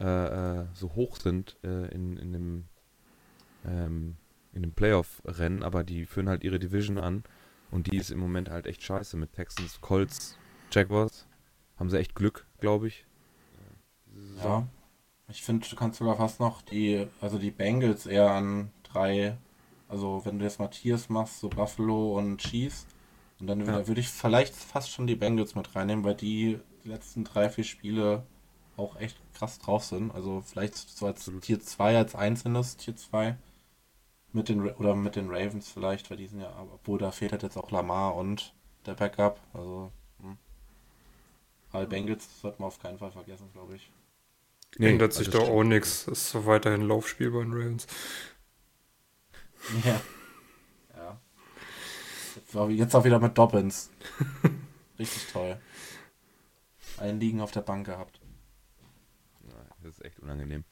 [0.00, 2.64] äh, äh, so hoch sind äh, in, in dem
[3.66, 4.16] ähm,
[4.52, 7.24] in dem Playoff-Rennen, aber die führen halt ihre Division an
[7.70, 10.38] und die ist im Moment halt echt scheiße mit Texans, Colts,
[10.70, 11.26] Jaguars.
[11.76, 13.06] Haben sie echt Glück, glaube ich.
[14.42, 14.66] Ja.
[15.28, 19.36] Ich finde, du kannst sogar fast noch die, also die Bengals eher an drei,
[19.88, 22.86] also wenn du jetzt Matthias machst, so Buffalo und Chiefs,
[23.40, 23.86] und dann Ja.
[23.86, 27.64] würde ich vielleicht fast schon die Bengals mit reinnehmen, weil die die letzten drei, vier
[27.64, 28.24] Spiele
[28.76, 30.10] auch echt krass drauf sind.
[30.12, 31.30] Also vielleicht so als.
[31.40, 33.36] Tier 2, als einzelnes Tier 2.
[34.32, 37.32] Mit den, Ra- oder mit den Ravens vielleicht, weil die sind ja, obwohl da fehlt
[37.32, 38.54] halt jetzt auch Lamar und
[38.86, 39.40] der Backup.
[39.54, 40.36] Also, hm.
[41.72, 43.90] Aber Bengals sollte man auf keinen Fall vergessen, glaube ich.
[44.76, 46.06] Nee, Ändert sich da auch nichts.
[46.08, 47.86] Ist so weiterhin Laufspiel bei den Ravens.
[49.84, 50.00] Ja.
[50.96, 51.20] Ja.
[52.36, 53.90] Jetzt auch, jetzt auch wieder mit Dobbins.
[54.98, 55.58] Richtig toll.
[56.98, 58.20] Einen liegen auf der Bank gehabt.
[59.48, 60.64] Ja, Das ist echt unangenehm.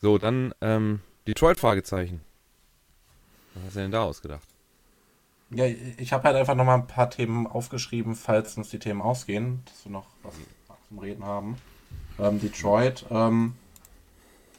[0.00, 2.20] So, dann ähm, Detroit-Fragezeichen.
[3.54, 4.46] Was hast du denn da ausgedacht?
[5.50, 9.62] Ja, ich habe halt einfach nochmal ein paar Themen aufgeschrieben, falls uns die Themen ausgehen,
[9.64, 10.34] dass wir noch was
[10.88, 11.56] zum Reden haben.
[12.18, 13.54] Ähm, Detroit, ähm,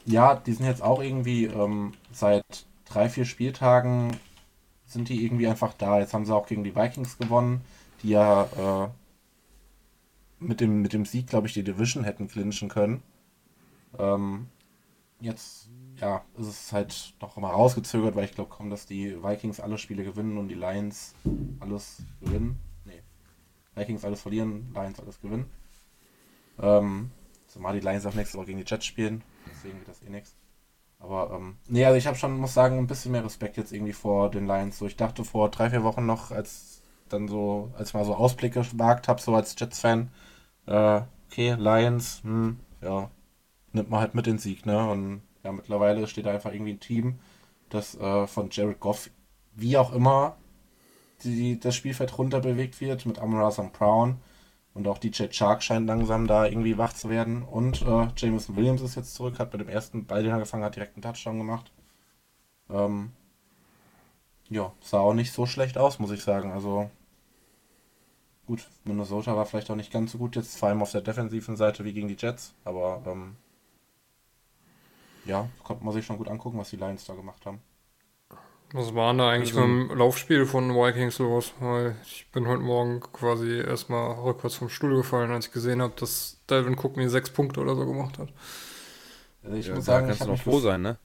[0.04, 2.44] ja, die sind jetzt auch irgendwie ähm, seit
[2.84, 4.16] drei, vier Spieltagen
[4.84, 5.98] sind die irgendwie einfach da.
[5.98, 7.62] Jetzt haben sie auch gegen die Vikings gewonnen,
[8.02, 8.88] die ja äh,
[10.38, 13.02] mit, dem, mit dem Sieg, glaube ich, die Division hätten clinchen können.
[13.98, 14.48] Ähm,
[15.22, 19.60] jetzt, ja, ist es halt noch mal rausgezögert, weil ich glaube kaum, dass die Vikings
[19.60, 21.14] alle Spiele gewinnen und die Lions
[21.60, 22.58] alles gewinnen.
[22.84, 23.02] Nee.
[23.74, 25.50] Vikings alles verlieren, Lions alles gewinnen.
[26.60, 27.10] Ähm,
[27.46, 30.36] zumal die Lions auch nächste Woche gegen die Jets spielen, deswegen wird das eh nichts.
[30.98, 33.92] Aber, ähm, nee, also ich habe schon, muss sagen, ein bisschen mehr Respekt jetzt irgendwie
[33.92, 34.78] vor den Lions.
[34.78, 38.14] So, ich dachte vor drei, vier Wochen noch, als dann so, als ich mal so
[38.14, 40.10] Ausblicke gewagt habe, so als Jets-Fan,
[40.66, 43.10] äh, okay, Lions, hm, ja,
[43.72, 44.90] nimmt man halt mit den Sieg, ne?
[44.90, 47.18] Und ja, mittlerweile steht da einfach irgendwie ein Team,
[47.68, 49.10] das äh, von Jared Goff,
[49.54, 50.36] wie auch immer,
[51.24, 53.72] die, das Spielfeld runter bewegt wird, mit Amara St.
[53.72, 54.18] Brown.
[54.74, 57.42] Und auch DJ Chark scheint langsam da irgendwie wach zu werden.
[57.42, 60.64] Und äh, Jameson Williams ist jetzt zurück, hat bei dem ersten Ball, den er gefangen
[60.64, 61.72] hat, direkt einen Touchdown gemacht.
[62.70, 63.12] Ähm,
[64.48, 66.52] ja, sah auch nicht so schlecht aus, muss ich sagen.
[66.52, 66.90] Also
[68.46, 71.56] gut, Minnesota war vielleicht auch nicht ganz so gut jetzt, vor allem auf der defensiven
[71.56, 72.54] Seite wie gegen die Jets.
[72.64, 73.36] Aber ähm,
[75.24, 77.60] ja, konnte man sich schon gut angucken, was die Lions da gemacht haben.
[78.74, 81.52] Was war denn da eigentlich Also- mit dem Laufspiel von Vikings los?
[81.60, 85.92] Weil ich bin heute Morgen quasi erstmal rückwärts vom Stuhl gefallen, als ich gesehen habe,
[85.98, 88.32] dass Delvin Cook mir sechs Punkte oder so gemacht hat.
[89.42, 90.98] Also ich Ja, muss da sagen, ich kannst du noch froh sein, ne?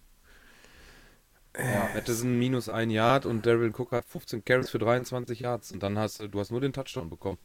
[1.58, 5.82] Ja, Madison minus ein Yard und Daryl Cook hat 15 Carries für 23 Yards und
[5.82, 7.40] dann hast du, du hast nur den Touchdown bekommen.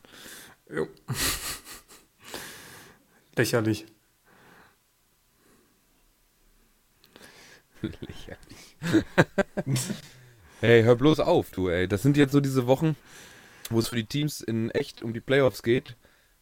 [0.70, 0.86] Jo.
[3.36, 3.86] Lächerlich.
[7.82, 8.76] Lächerlich.
[10.60, 11.88] hey, hör bloß auf, du, ey.
[11.88, 12.96] Das sind jetzt so diese Wochen,
[13.70, 15.96] wo es für die Teams in echt um die Playoffs geht.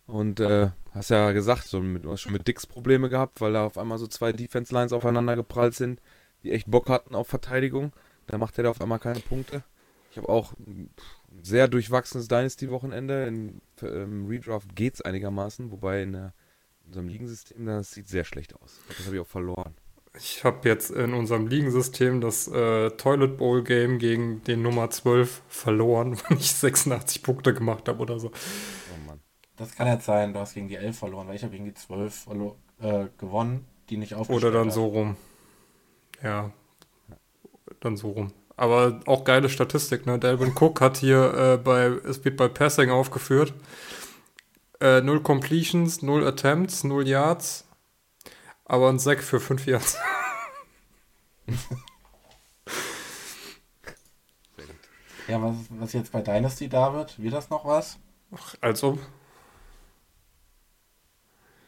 [0.07, 3.53] Und äh, hast ja gesagt, so mit, du hast schon mit Dix Probleme gehabt, weil
[3.53, 6.00] da auf einmal so zwei Defense Lines aufeinander geprallt sind,
[6.42, 7.92] die echt Bock hatten auf Verteidigung.
[8.26, 9.62] Da macht er da auf einmal keine Punkte.
[10.11, 10.90] Ich habe auch ein
[11.42, 13.26] sehr durchwachsenes Dynasty-Wochenende.
[13.26, 16.33] Im ähm, Redraft geht's einigermaßen, wobei in, der,
[16.81, 18.81] in unserem Ligensystem, das sieht sehr schlecht aus.
[18.88, 19.74] Das habe ich auch verloren.
[20.16, 25.42] Ich habe jetzt in unserem Ligensystem das äh, Toilet Bowl Game gegen den Nummer 12
[25.49, 28.29] verloren, weil ich 86 Punkte gemacht habe oder so.
[28.29, 29.20] Oh Mann.
[29.57, 31.75] Das kann jetzt sein, du hast gegen die 11 verloren, weil ich habe gegen die
[31.75, 32.29] 12
[32.81, 35.16] äh, gewonnen, die nicht aufgestellt Oder dann so rum.
[36.23, 36.51] Ja,
[37.81, 38.33] dann so rum.
[38.57, 40.18] Aber auch geile Statistik, ne?
[40.18, 43.55] Delvin Cook hat hier äh, bei, es wird bei Passing aufgeführt.
[44.81, 47.66] Äh, null Completions, null Attempts, null Yards,
[48.70, 49.98] aber ein Sack für 5 Yards.
[55.26, 57.98] ja, was, was jetzt bei Dynasty da wird, wird das noch was?
[58.33, 59.00] Ach, als ob.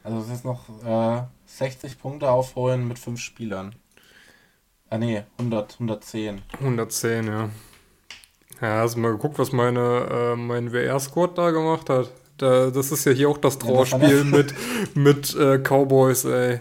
[0.05, 3.75] Also es ist noch äh, 60 Punkte aufholen mit 5 Spielern.
[4.89, 6.41] Ah nee, 100, 110.
[6.61, 7.51] 110, ja.
[8.61, 12.13] Ja, hast du mal geguckt, was meine, äh, mein WR-Squad da gemacht hat?
[12.37, 14.55] Da, das ist ja hier auch das Trauerspiel ja, mit,
[14.95, 16.61] mit äh, Cowboys, ey.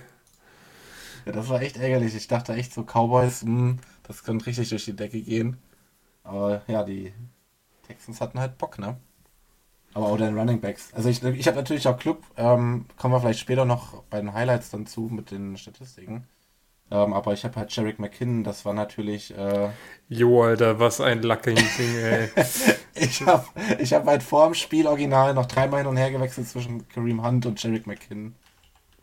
[1.31, 2.13] Ja, das war echt ärgerlich.
[2.13, 5.57] Ich dachte echt so, Cowboys, mh, hm, das könnte richtig durch die Decke gehen.
[6.23, 7.13] Aber ja, die
[7.87, 8.97] Texans hatten halt Bock, ne?
[9.93, 10.93] Aber auch den Running Backs.
[10.93, 14.33] Also ich, ich habe natürlich auch Club, ähm, kommen wir vielleicht später noch bei den
[14.33, 16.27] Highlights dann zu mit den Statistiken.
[16.91, 19.35] Ähm, aber ich habe halt Sherrick McKinnon, das war natürlich.
[19.37, 19.69] Äh,
[20.09, 22.29] jo, Alter, was ein lucky Ding, ey.
[22.95, 23.45] ich habe
[23.79, 27.25] ich hab halt vor dem Spiel original noch dreimal hin und her gewechselt zwischen Kareem
[27.25, 28.35] Hunt und Sherrick McKinnon.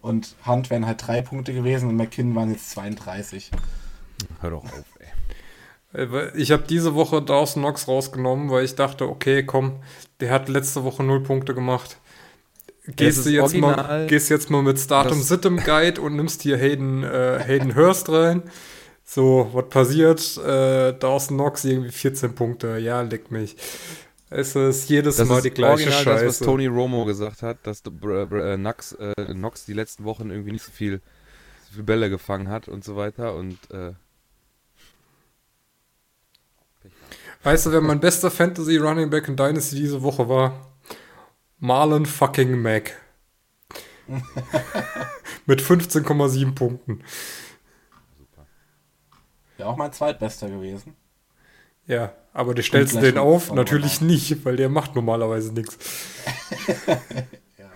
[0.01, 3.51] Und Hunt wären halt drei Punkte gewesen und McKinnon waren jetzt 32.
[4.41, 5.09] Hör doch auf, ey.
[6.01, 9.77] Äh, ich habe diese Woche Dawson Knox rausgenommen, weil ich dachte, okay, komm,
[10.21, 11.99] der hat letzte Woche null Punkte gemacht.
[12.97, 17.05] Gehst du jetzt mal, gehst jetzt mal mit Startum Situm Guide und nimmst hier Hayden,
[17.05, 18.43] äh, Hayden Hurst rein.
[19.05, 20.37] So, was passiert?
[20.39, 22.79] Äh, Dawson Knox irgendwie 14 Punkte.
[22.79, 23.57] Ja, leck mich.
[24.31, 26.25] Es ist jedes das Mal ist die gleiche original Scheiße.
[26.25, 30.53] Das, was Tony Romo gesagt hat, dass äh, Knox, äh, Knox die letzten Wochen irgendwie
[30.53, 31.01] nicht so viel,
[31.69, 33.93] so viel Bälle gefangen hat und so weiter und äh,
[37.43, 40.73] Weißt du, wer mein bester Fantasy Running Back in Dynasty diese Woche war?
[41.59, 43.01] Marlon fucking Mac.
[45.47, 47.05] Mit 15,7 Punkten.
[48.19, 48.47] Super.
[49.59, 50.97] Ja, auch mein zweitbester gewesen.
[51.89, 53.51] Ja, aber du stellst den auf?
[53.51, 55.79] Natürlich nicht, weil der macht normalerweise nichts.
[57.59, 57.71] ja.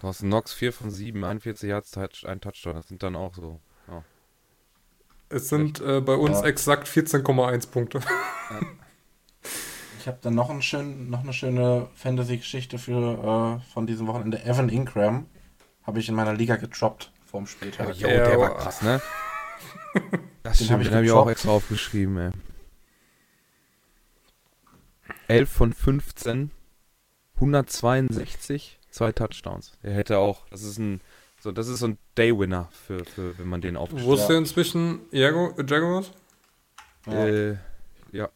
[0.00, 2.76] Du hast einen Nox 4 von 7, 41 Yards, ein Touchdown.
[2.76, 3.60] Das sind dann auch so.
[3.90, 4.02] Oh.
[5.28, 6.46] Es sind äh, bei uns ja.
[6.46, 7.98] exakt 14,1 Punkte.
[8.50, 8.60] Ja.
[9.98, 14.44] Ich habe dann noch, ein schön, noch eine schöne Fantasy-Geschichte für äh, von diesem Wochenende.
[14.44, 15.26] Evan Ingram
[15.82, 17.96] habe ich in meiner Liga getroppt vorm Spieltag.
[17.96, 19.02] Jo, ja, der war krass, ne?
[20.44, 22.30] Das den habe ich, hab ich auch extra aufgeschrieben, ey.
[25.28, 26.50] 11 von 15,
[27.36, 29.72] 162, zwei Touchdowns.
[29.82, 31.00] Er hätte auch, das ist ein,
[31.40, 34.18] so, das ist so ein Day-Winner für, für, wenn man den aufgestellt hat.
[34.18, 36.10] Wo ist der inzwischen Jaguars?
[37.06, 37.26] Ja.
[37.26, 37.56] Äh,
[38.12, 38.28] ja.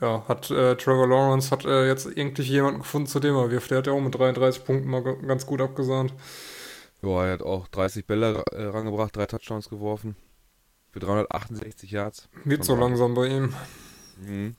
[0.00, 3.70] Ja, hat äh, Trevor Lawrence hat äh, jetzt irgendwie jemanden gefunden, zu dem er wirft.
[3.70, 6.12] Der hat ja auch mit 33 Punkten mal ganz gut abgesahnt.
[7.02, 10.16] Ja, er hat auch 30 Bälle äh, rangebracht, drei Touchdowns geworfen.
[10.90, 12.28] Für 368 Yards.
[12.44, 13.54] Wird so langsam bei ihm.
[14.20, 14.56] Mhm.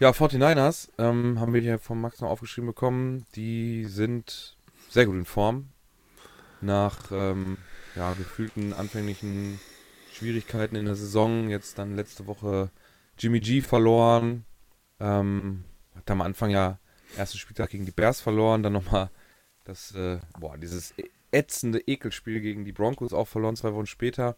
[0.00, 3.26] Ja, 49ers ähm, haben wir hier von Max noch aufgeschrieben bekommen.
[3.34, 4.56] Die sind
[4.88, 5.70] sehr gut in Form.
[6.60, 7.58] Nach ähm,
[7.96, 9.58] ja, gefühlten anfänglichen
[10.12, 11.50] Schwierigkeiten in der Saison.
[11.50, 12.70] Jetzt dann letzte Woche
[13.18, 14.44] Jimmy G verloren.
[15.00, 15.64] Ähm,
[15.96, 16.78] hat am Anfang ja
[17.16, 19.10] ersten Spieltag gegen die Bears verloren, dann nochmal
[19.64, 20.94] das, äh, boah, dieses
[21.32, 24.36] ätzende Ekelspiel gegen die Broncos auch verloren, zwei Wochen später.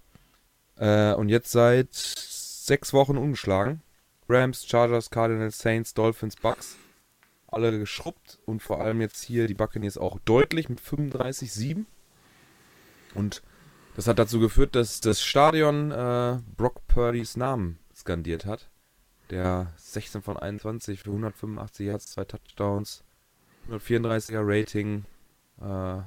[0.77, 3.83] Äh, und jetzt seit sechs Wochen ungeschlagen.
[4.31, 6.77] Rams, Chargers, Cardinals, Saints, Dolphins, Bucks.
[7.49, 11.85] Alle geschrubbt und vor allem jetzt hier die Buccaneers auch deutlich mit 35-7.
[13.15, 13.43] Und
[13.97, 18.71] das hat dazu geführt, dass das Stadion äh, Brock Purdy's Namen skandiert hat.
[19.31, 23.03] Der 16 von 21 für 185 Yards, zwei Touchdowns,
[23.69, 25.05] 134er Rating.
[25.61, 26.03] Äh,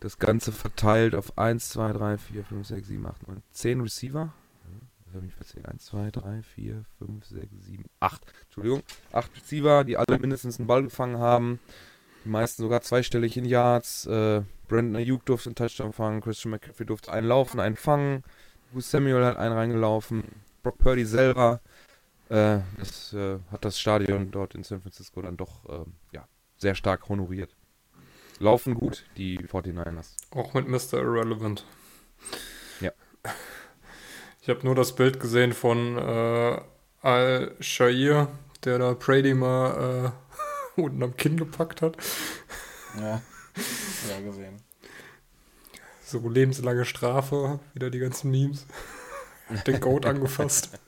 [0.00, 4.32] das Ganze verteilt auf 1, 2, 3, 4, 5, 6, 7, 8, 9, 10 Receiver.
[5.08, 5.66] Das habe ich verzählt.
[5.66, 8.22] 1, 2, 3, 4, 5, 6, 7, 8.
[8.44, 8.82] Entschuldigung.
[9.12, 11.60] 8 Receiver, die alle mindestens einen Ball gefangen haben.
[12.24, 14.04] Die meisten sogar zweistellig in Yards.
[14.06, 18.22] Äh, Brandon Ayuk durfte einen Touchdown fangen, Christian McCaffrey durfte einen laufen, einen fangen,
[18.70, 20.24] Bruce Samuel hat einen reingelaufen,
[20.62, 21.62] Brock Purdy selber.
[22.28, 26.28] Äh, das äh, hat das Stadion dort in San Francisco dann doch äh, ja,
[26.58, 27.56] sehr stark honoriert.
[28.40, 30.16] Laufen gut, die 49ers.
[30.30, 30.98] Auch mit Mr.
[30.98, 31.64] Irrelevant.
[34.48, 36.58] Ich habe nur das Bild gesehen von äh,
[37.02, 38.28] Al-Shair,
[38.64, 40.14] der da Brady mal
[40.76, 41.98] äh, unten am Kinn gepackt hat.
[42.98, 43.20] Ja,
[44.08, 44.62] ja gesehen.
[46.02, 48.64] So lebenslange Strafe, wieder die ganzen Memes.
[49.66, 50.70] Den Goat angefasst.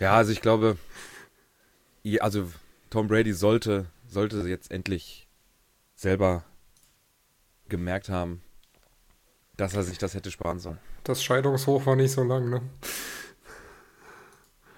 [0.00, 0.76] Ja, also ich glaube,
[2.18, 2.50] also
[2.90, 5.28] Tom Brady sollte, sollte jetzt endlich
[5.94, 6.44] selber
[7.68, 8.42] gemerkt haben,
[9.56, 10.78] dass er sich das hätte sparen sollen.
[11.04, 12.62] Das Scheidungshoch war nicht so lang, ne?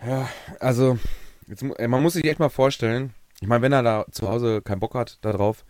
[0.07, 0.29] Ja,
[0.61, 0.99] also
[1.47, 4.81] jetzt, man muss sich echt mal vorstellen, ich meine, wenn er da zu Hause keinen
[4.81, 5.65] Bock hat darauf,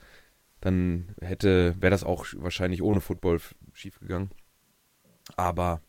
[0.60, 3.40] dann hätte, wäre das auch wahrscheinlich ohne Football
[3.72, 4.30] schiefgegangen.
[5.36, 5.80] Aber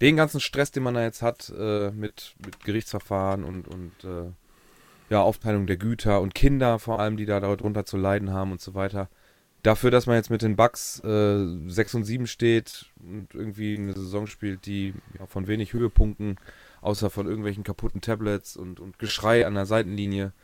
[0.00, 4.32] den ganzen Stress, den man da jetzt hat, äh, mit, mit Gerichtsverfahren und, und äh,
[5.08, 8.60] ja, Aufteilung der Güter und Kinder vor allem, die da darunter zu leiden haben und
[8.60, 9.08] so weiter.
[9.64, 13.94] Dafür, dass man jetzt mit den Bucks äh, 6 und 7 steht und irgendwie eine
[13.94, 16.38] Saison spielt, die ja, von wenig Höhepunkten,
[16.82, 20.34] außer von irgendwelchen kaputten Tablets und, und Geschrei an der Seitenlinie.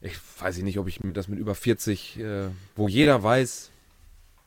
[0.00, 3.70] Ich weiß nicht, ob ich das mit über 40, äh, wo jeder weiß,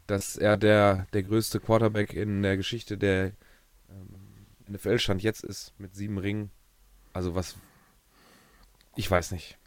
[0.06, 3.32] dass er der, der größte Quarterback in der Geschichte der
[3.90, 6.52] ähm, NFL-Stand jetzt ist, mit sieben Ringen.
[7.14, 7.56] Also was,
[8.98, 9.58] ich weiß nicht.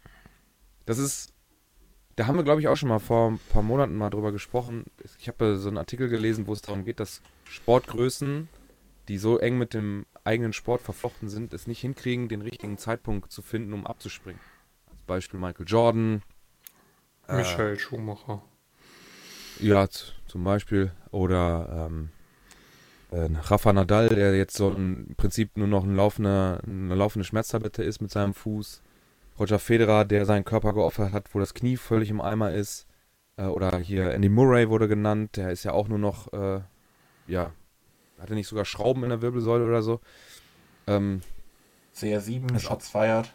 [0.85, 1.32] Das ist,
[2.17, 4.85] da haben wir, glaube ich, auch schon mal vor ein paar Monaten mal drüber gesprochen.
[5.19, 8.49] Ich habe so einen Artikel gelesen, wo es darum geht, dass Sportgrößen,
[9.09, 13.33] die so eng mit dem eigenen Sport verflochten sind, es nicht hinkriegen, den richtigen Zeitpunkt
[13.33, 14.41] zu finden, um abzuspringen.
[14.91, 16.23] Als Beispiel Michael Jordan.
[17.29, 18.43] äh, Michael Schumacher.
[19.59, 20.93] Ja, zum Beispiel.
[21.11, 22.11] Oder ähm,
[23.11, 27.83] äh, Rafa Nadal, der jetzt so im Prinzip nur noch ein laufender, eine laufende Schmerztablette
[27.83, 28.83] ist mit seinem Fuß.
[29.39, 32.87] Roger Federer, der seinen Körper geopfert hat, wo das Knie völlig im Eimer ist.
[33.37, 36.61] Äh, oder hier Andy Murray wurde genannt, der ist ja auch nur noch, äh,
[37.27, 37.53] ja,
[38.19, 40.01] hat er nicht sogar Schrauben in der Wirbelsäule oder so.
[40.87, 41.23] Ähm,
[41.95, 43.33] CR7, Shots feiert.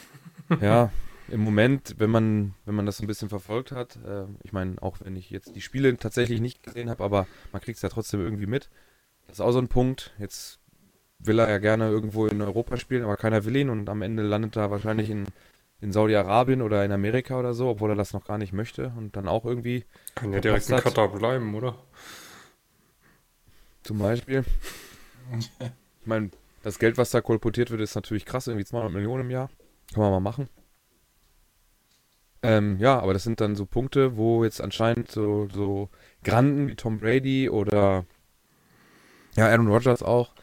[0.60, 0.90] ja,
[1.28, 4.80] im Moment, wenn man, wenn man das so ein bisschen verfolgt hat, äh, ich meine,
[4.82, 7.88] auch wenn ich jetzt die Spiele tatsächlich nicht gesehen habe, aber man kriegt es ja
[7.88, 8.70] trotzdem irgendwie mit.
[9.26, 10.12] Das ist auch so ein Punkt.
[10.18, 10.60] Jetzt
[11.24, 14.22] will er ja gerne irgendwo in Europa spielen, aber keiner will ihn und am Ende
[14.22, 15.26] landet er wahrscheinlich in,
[15.80, 19.16] in Saudi-Arabien oder in Amerika oder so, obwohl er das noch gar nicht möchte und
[19.16, 20.76] dann auch irgendwie Kann ja direkt in.
[20.76, 21.76] Katar bleiben, oder?
[23.82, 24.44] zum Beispiel.
[25.38, 25.50] Ich
[26.06, 26.30] meine,
[26.62, 29.50] das Geld, was da kolportiert wird, ist natürlich krass, irgendwie 200 Millionen im Jahr.
[29.92, 30.48] Kann man mal machen.
[32.42, 35.90] Ähm, ja, aber das sind dann so Punkte, wo jetzt anscheinend so, so
[36.24, 38.04] Granden wie Tom Brady oder
[39.36, 40.34] ja, Aaron Rodgers auch,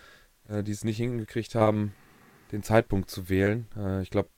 [0.50, 1.94] äh, die es nicht hingekriegt haben,
[2.52, 3.68] den Zeitpunkt zu wählen.
[3.78, 4.30] Äh, ich glaube,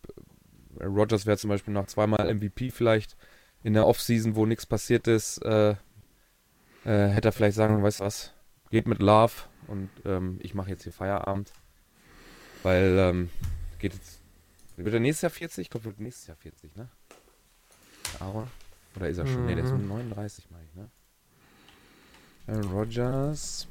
[0.79, 3.15] Rodgers wäre zum Beispiel nach zweimal MVP vielleicht
[3.63, 8.05] in der Offseason, wo nichts passiert ist, äh, äh, hätte er vielleicht sagen, weißt du
[8.05, 8.33] was,
[8.71, 9.33] geht mit Love
[9.67, 11.51] und ähm, ich mache jetzt hier Feierabend.
[12.63, 13.29] Weil, ähm,
[13.79, 14.19] geht jetzt.
[14.77, 15.61] Wird er nächstes Jahr 40?
[15.63, 16.89] Ich glaube, wird nächstes Jahr 40, ne?
[18.19, 18.47] Aaron?
[18.95, 19.45] Oder ist er schon?
[19.45, 19.87] Ne, der ist Mhm.
[19.87, 20.89] nur 39, meine ich, ne?
[22.47, 23.67] Aaron Rodgers.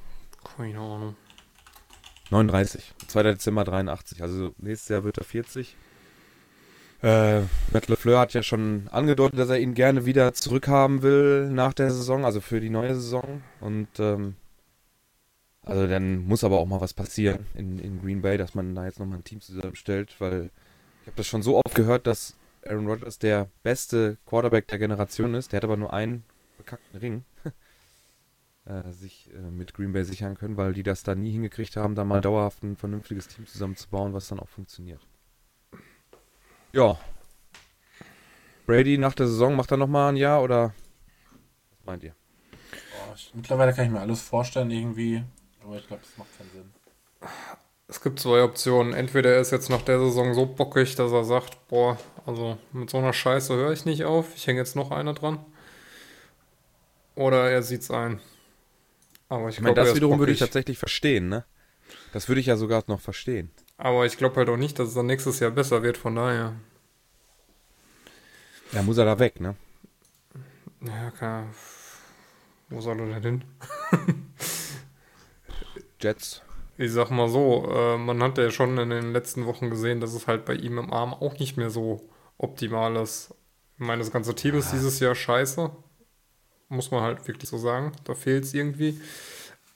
[0.56, 1.16] Keine Ahnung.
[2.30, 2.94] 39.
[3.08, 3.22] 2.
[3.22, 4.22] Dezember 83.
[4.22, 5.76] Also nächstes Jahr wird er 40.
[7.02, 7.40] Äh,
[7.72, 11.90] Matt LeFleur hat ja schon angedeutet, dass er ihn gerne wieder zurückhaben will nach der
[11.90, 13.42] Saison, also für die neue Saison.
[13.60, 14.36] Und ähm,
[15.62, 18.84] also dann muss aber auch mal was passieren in, in Green Bay, dass man da
[18.84, 20.50] jetzt nochmal ein Team zusammenstellt, weil
[21.02, 25.34] ich habe das schon so oft gehört, dass Aaron Rodgers der beste Quarterback der Generation
[25.34, 25.52] ist.
[25.52, 26.24] Der hat aber nur einen
[26.58, 27.24] bekackten Ring
[28.66, 31.94] äh, sich äh, mit Green Bay sichern können, weil die das da nie hingekriegt haben,
[31.94, 35.00] da mal dauerhaft ein vernünftiges Team zusammenzubauen, was dann auch funktioniert.
[36.72, 36.98] Ja.
[38.66, 40.74] Brady nach der Saison macht er nochmal ein Jahr oder
[41.70, 42.14] was meint ihr?
[42.70, 45.24] Boah, ich, mittlerweile kann ich mir alles vorstellen irgendwie,
[45.64, 46.70] aber ich glaube, das macht keinen Sinn.
[47.88, 48.92] Es gibt zwei Optionen.
[48.92, 52.88] Entweder er ist jetzt nach der Saison so bockig, dass er sagt, boah, also mit
[52.88, 55.44] so einer Scheiße höre ich nicht auf, ich hänge jetzt noch eine dran.
[57.16, 58.20] Oder er sieht's ein.
[59.30, 61.44] Aber ich Ich meine, das wiederum würde ich tatsächlich verstehen, ne?
[62.12, 63.50] Das würde ich ja sogar noch verstehen.
[63.78, 66.54] Aber ich glaube halt auch nicht, dass es dann nächstes Jahr besser wird, von daher.
[68.72, 69.54] Ja, muss er da weg, ne?
[70.84, 71.46] Ja, keine
[72.68, 73.44] Wo soll er denn hin?
[76.00, 76.42] Jets.
[76.76, 80.14] Ich sag mal so, äh, man hat ja schon in den letzten Wochen gesehen, dass
[80.14, 82.08] es halt bei ihm im Arm auch nicht mehr so
[82.38, 83.34] optimal ist.
[83.78, 85.70] Ich meine, das ganze Team ist dieses Jahr scheiße.
[86.70, 87.92] Muss man halt wirklich so sagen.
[88.04, 88.98] Da fehlt es irgendwie.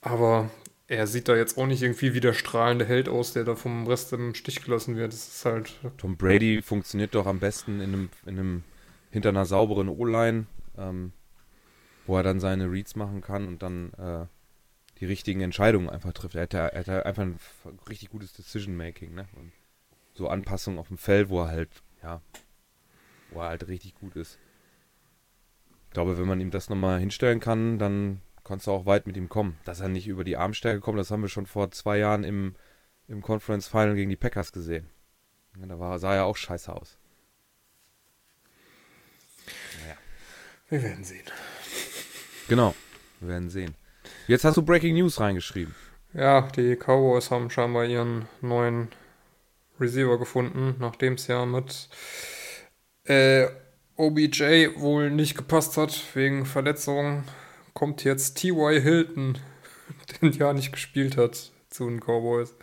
[0.01, 0.49] Aber
[0.87, 3.87] er sieht da jetzt auch nicht irgendwie wie der strahlende Held aus, der da vom
[3.87, 5.13] Rest im Stich gelassen wird.
[5.13, 5.75] Das ist halt.
[5.97, 8.63] Tom Brady funktioniert doch am besten in einem, in einem
[9.11, 10.45] hinter einer sauberen O-Line,
[10.77, 11.13] ähm,
[12.05, 14.25] wo er dann seine Reads machen kann und dann äh,
[14.99, 16.35] die richtigen Entscheidungen einfach trifft.
[16.35, 17.39] Er hat, er hat einfach ein
[17.89, 19.27] richtig gutes Decision-Making, ne?
[19.35, 19.51] Und
[20.13, 21.69] so Anpassungen auf dem Feld, wo er halt,
[22.03, 22.21] ja,
[23.31, 24.37] wo er halt richtig gut ist.
[25.95, 29.15] Ich glaube, wenn man ihm das nochmal hinstellen kann, dann kannst du auch weit mit
[29.15, 29.57] ihm kommen.
[29.63, 32.57] Dass er nicht über die Armstärke kommt, das haben wir schon vor zwei Jahren im,
[33.07, 34.89] im Conference Final gegen die Packers gesehen.
[35.57, 36.97] Ja, da war, sah er auch scheiße aus.
[39.81, 39.95] Naja.
[40.67, 41.23] Wir werden sehen.
[42.49, 42.75] Genau,
[43.21, 43.73] wir werden sehen.
[44.27, 45.75] Jetzt hast du Breaking News reingeschrieben.
[46.11, 48.89] Ja, die Cowboys haben scheinbar ihren neuen
[49.79, 51.87] Receiver gefunden, nachdem es ja mit
[53.05, 53.47] äh,
[53.97, 57.23] OBJ wohl nicht gepasst hat wegen Verletzungen.
[57.73, 58.81] Kommt jetzt T.Y.
[58.81, 59.37] Hilton,
[60.21, 62.53] der ja nicht gespielt hat, zu den Cowboys.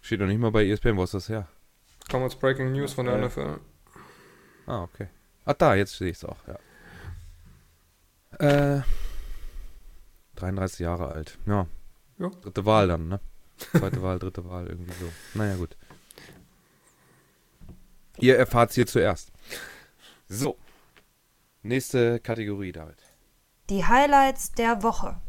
[0.00, 1.46] Steht noch nicht mal bei ESPN, wo ist das her?
[2.08, 3.26] Kam als Breaking News von der äh.
[3.26, 3.60] NFL.
[4.66, 5.06] Ah, okay.
[5.44, 6.58] Ah, da, jetzt sehe ich es auch, ja.
[8.78, 8.82] Äh,
[10.36, 11.38] 33 Jahre alt.
[11.46, 11.66] Ja.
[12.18, 12.28] ja.
[12.28, 13.20] Dritte Wahl dann, ne?
[13.58, 15.10] Zweite Wahl, dritte Wahl, irgendwie so.
[15.34, 15.76] Naja, gut.
[18.20, 19.32] Ihr erfahrt es hier zuerst.
[20.28, 20.56] So.
[21.62, 22.96] Nächste Kategorie, David.
[23.68, 25.20] Die Highlights der Woche.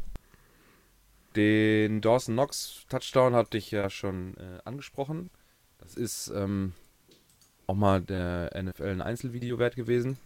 [1.35, 5.29] Den Dawson Knox Touchdown hatte ich ja schon äh, angesprochen.
[5.77, 6.73] Das ist ähm,
[7.67, 10.17] auch mal der NFL ein Einzelvideo wert gewesen.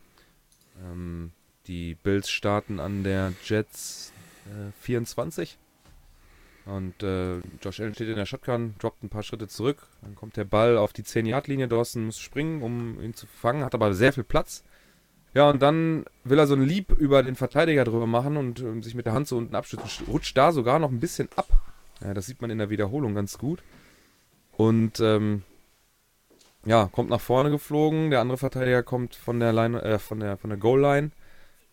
[0.83, 1.31] Ähm,
[1.67, 4.11] die Bills starten an der Jets
[4.45, 5.57] äh, 24.
[6.65, 9.87] Und äh, Josh Allen steht in der Shotgun, droppt ein paar Schritte zurück.
[10.01, 11.67] Dann kommt der Ball auf die 10-Yard-Linie.
[11.67, 14.63] Dawson muss springen, um ihn zu fangen, hat aber sehr viel Platz.
[15.35, 18.81] Ja, und dann will er so ein Lieb über den Verteidiger drüber machen und um,
[18.81, 20.07] sich mit der Hand so unten abstützen.
[20.07, 21.47] Rutscht da sogar noch ein bisschen ab.
[22.01, 23.61] Ja, das sieht man in der Wiederholung ganz gut.
[24.53, 25.43] Und ähm,
[26.65, 28.09] ja, kommt nach vorne geflogen.
[28.09, 31.11] Der andere Verteidiger kommt von der Line, äh, von der von der Goal Line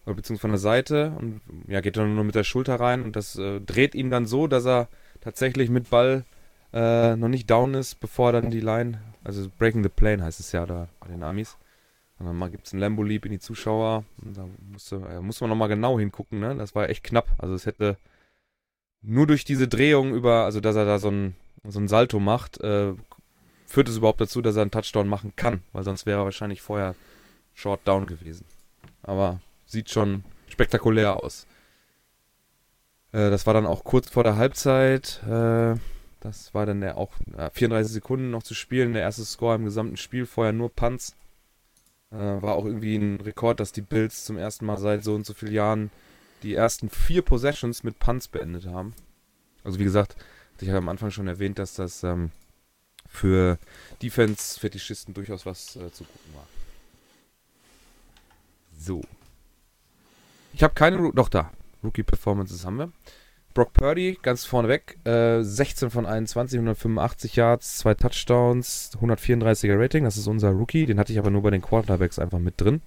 [0.04, 3.16] oder beziehungsweise von der Seite und ja, geht dann nur mit der Schulter rein und
[3.16, 4.88] das äh, dreht ihn dann so, dass er
[5.20, 6.24] tatsächlich mit Ball
[6.72, 10.52] äh, noch nicht down ist, bevor dann die Line, also Breaking the Plane heißt es
[10.52, 11.56] ja da bei den Amis.
[12.18, 14.04] Und dann gibt es ein Lambo Leap in die Zuschauer.
[14.22, 16.54] Und da musste, äh, muss man nochmal genau hingucken, ne?
[16.54, 17.28] Das war echt knapp.
[17.38, 17.96] Also es hätte
[19.02, 21.34] nur durch diese Drehung über, also dass er da so ein,
[21.64, 22.94] so ein Salto macht, äh,
[23.66, 26.62] führt es überhaupt dazu, dass er einen Touchdown machen kann, weil sonst wäre er wahrscheinlich
[26.62, 26.94] vorher
[27.54, 28.44] Short Down gewesen.
[29.02, 29.40] Aber
[29.72, 31.46] sieht schon spektakulär aus.
[33.12, 35.22] Äh, das war dann auch kurz vor der Halbzeit.
[35.24, 35.74] Äh,
[36.20, 38.92] das war dann auch äh, 34 Sekunden noch zu spielen.
[38.92, 40.70] Der erste Score im gesamten Spiel, vorher nur.
[40.76, 40.94] Äh,
[42.10, 45.34] war auch irgendwie ein Rekord, dass die Bills zum ersten Mal seit so und so
[45.34, 45.90] vielen Jahren
[46.42, 48.94] die ersten vier Possessions mit Punts beendet haben.
[49.64, 50.16] Also wie gesagt,
[50.60, 52.30] ich habe am Anfang schon erwähnt, dass das ähm,
[53.08, 53.58] für
[54.00, 56.46] Defense-Fetischisten durchaus was äh, zu gucken war.
[58.78, 59.02] So.
[60.62, 61.50] Ich habe keine, doch da.
[61.82, 62.92] Rookie-Performances haben wir.
[63.52, 70.16] Brock Purdy ganz vorneweg, äh, 16 von 21, 185 Yards, zwei Touchdowns, 134er Rating, das
[70.16, 72.80] ist unser Rookie, den hatte ich aber nur bei den Quarterbacks einfach mit drin.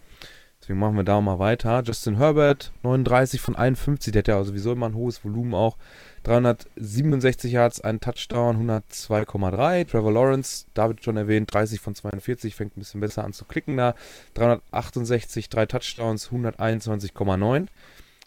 [0.65, 1.83] Deswegen machen wir da mal weiter.
[1.85, 5.77] Justin Herbert, 39 von 51, der hat ja sowieso immer ein hohes Volumen auch.
[6.23, 9.87] 367 Yards, ein Touchdown, 102,3.
[9.87, 13.77] Trevor Lawrence, David schon erwähnt, 30 von 42, fängt ein bisschen besser an zu klicken
[13.77, 13.93] da.
[14.33, 17.67] 368, drei Touchdowns, 121,9.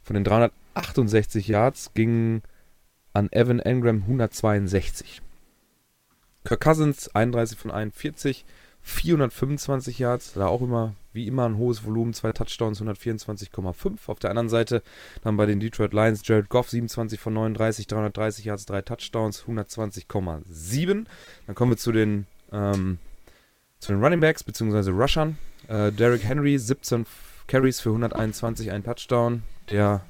[0.05, 2.43] Von den 368 Yards gingen
[3.14, 5.22] an Evan Engram 162.
[6.45, 8.45] Kirk Cousins, 31 von 41,
[8.82, 13.98] 425 Yards, da auch immer, wie immer, ein hohes Volumen, zwei Touchdowns, 124,5.
[14.06, 14.82] Auf der anderen Seite
[15.22, 21.06] dann bei den Detroit Lions Jared Goff, 27 von 39, 330 Yards, drei Touchdowns, 120,7.
[21.46, 22.98] Dann kommen wir zu den, ähm,
[23.80, 24.90] zu den Running Backs bzw.
[24.90, 25.36] Rushern.
[25.66, 27.04] Äh, Derrick Henry, 17
[27.48, 29.42] Carries für 121, ein Touchdown.
[29.70, 30.02] Der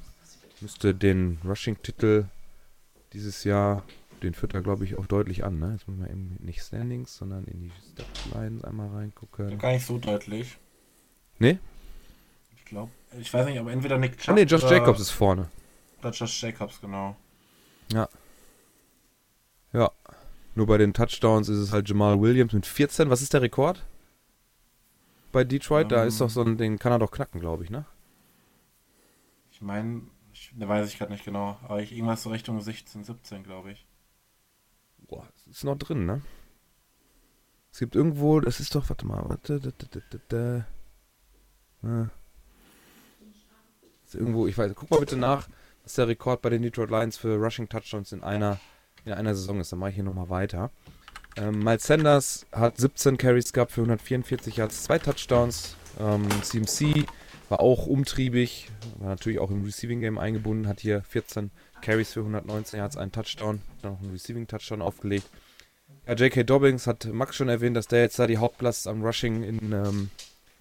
[0.61, 2.25] müsste den Rushing-Titel
[3.13, 3.83] dieses Jahr
[4.21, 5.59] den führt er, glaube ich, auch deutlich an.
[5.59, 5.71] Ne?
[5.73, 9.57] Jetzt muss man eben nicht Standings, sondern in die Statlines einmal reingucken.
[9.57, 10.57] Gar nicht so deutlich.
[11.39, 11.57] Nee?
[12.55, 15.49] Ich glaube, ich weiß nicht, aber entweder Nick Chubb ah, nee, Josh Jacobs ist vorne.
[15.99, 17.15] Oder Josh Jacobs, genau.
[17.91, 18.07] Ja.
[19.73, 19.91] Ja.
[20.55, 23.09] Nur bei den Touchdowns ist es halt Jamal Williams mit 14.
[23.09, 23.85] Was ist der Rekord?
[25.31, 25.85] Bei Detroit?
[25.85, 27.85] Um, da ist doch so ein, den kann er doch knacken, glaube ich, ne?
[29.51, 30.01] Ich meine,
[30.55, 33.85] da weiß ich gerade nicht genau, aber ich irgendwas so Richtung 16, 17, glaube ich.
[35.07, 36.21] Boah, ist noch drin, ne?
[37.71, 40.65] Es gibt irgendwo, das ist doch, warte mal, warte, da, da, da, da,
[44.05, 45.47] Ist irgendwo, ich weiß, guck mal bitte nach,
[45.83, 48.59] was der Rekord bei den Detroit Lions für Rushing Touchdowns in einer,
[49.05, 49.71] in einer Saison ist.
[49.71, 50.71] Dann mache ich hier nochmal weiter.
[51.37, 55.75] Ähm, Miles Sanders hat 17 Carries gehabt für 144 Yards, zwei Touchdowns.
[55.99, 57.05] Ähm, CMC
[57.49, 58.69] war auch umtriebig,
[58.99, 61.51] war natürlich auch im Receiving Game eingebunden, hat hier 14
[61.81, 65.29] Carries für 119 Yards, einen Touchdown, noch einen Receiving Touchdown aufgelegt.
[66.07, 66.43] Ja, J.K.
[66.43, 70.09] Dobbins hat Max schon erwähnt, dass der jetzt da die Hauptlast am Rushing in, ähm,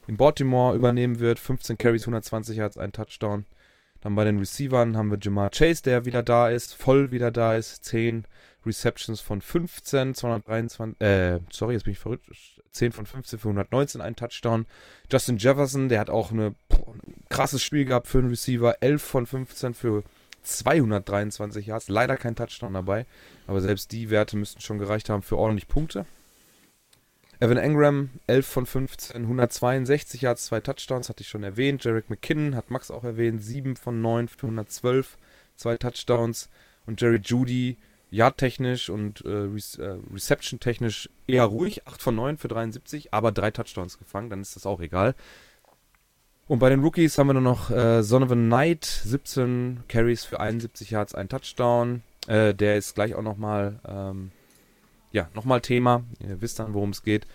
[0.09, 1.39] in Baltimore übernehmen wird.
[1.39, 3.45] 15 Carries, 120 Yards, ein Touchdown.
[4.01, 7.55] Dann bei den Receivern haben wir Jamar Chase, der wieder da ist, voll wieder da
[7.55, 7.85] ist.
[7.85, 8.25] 10
[8.65, 12.27] Receptions von 15, 223, äh, sorry, jetzt bin ich verrückt.
[12.71, 14.67] 10 von 15 für 119, ein Touchdown.
[15.11, 18.77] Justin Jefferson, der hat auch eine, boah, ein krasses Spiel gehabt für einen Receiver.
[18.81, 20.05] 11 von 15 für
[20.43, 21.89] 223 Yards.
[21.89, 23.05] Leider kein Touchdown dabei.
[23.47, 26.07] Aber selbst die Werte müssten schon gereicht haben für ordentlich Punkte.
[27.41, 31.85] Evan Engram, 11 von 15, 162 Yards, zwei Touchdowns, hatte ich schon erwähnt.
[31.85, 35.17] Jarek McKinnon hat Max auch erwähnt, 7 von 9 für 112,
[35.57, 36.49] zwei Touchdowns.
[36.87, 37.77] Und Jerry Judy,
[38.11, 43.51] Yard-technisch und äh, Re äh, Reception-technisch eher ruhig, 8 von 9 für 73, aber drei
[43.51, 45.15] Touchdowns gefangen, dann ist das auch egal.
[46.47, 50.91] Und bei den Rookies haben wir nur noch äh, Sonovan Knight, 17 Carries für 71
[50.91, 52.03] Yards, ein Touchdown.
[52.27, 54.31] Äh, der ist gleich auch nochmal, ähm,
[55.13, 56.05] ja, nochmal Thema.
[56.21, 57.27] Ihr wisst dann, worum es geht.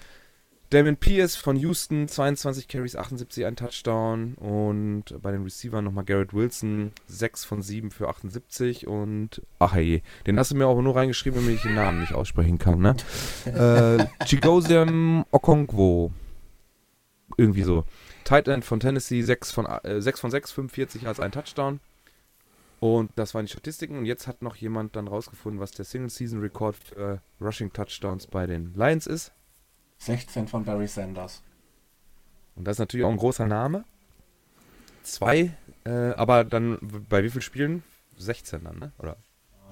[0.73, 4.33] Damon Pierce von Houston, 22 Carries, 78, ein Touchdown.
[4.35, 8.87] Und bei den Receivern nochmal Garrett Wilson, 6 von 7 für 78.
[8.87, 12.13] Und, ach hey, den hast du mir auch nur reingeschrieben, damit ich den Namen nicht
[12.13, 12.95] aussprechen kann, ne?
[13.45, 16.11] äh, Chigosium Okonkwo.
[17.37, 17.85] Irgendwie so.
[18.23, 21.81] Tight End von Tennessee, 6 von, äh, 6 von 6, 45 als ein Touchdown.
[22.83, 23.97] Und das waren die Statistiken.
[23.97, 28.45] Und jetzt hat noch jemand dann rausgefunden, was der Single-Season-Rekord für äh, Rushing Touchdowns bei
[28.45, 29.31] den Lions ist.
[29.99, 31.41] 16 von Barry Sanders.
[32.57, 33.85] Und das ist natürlich auch ein großer Name.
[35.03, 35.55] Zwei,
[35.85, 36.77] äh, aber dann
[37.07, 37.83] bei wie vielen Spielen?
[38.17, 38.91] 16 dann, ne?
[38.97, 39.15] Oder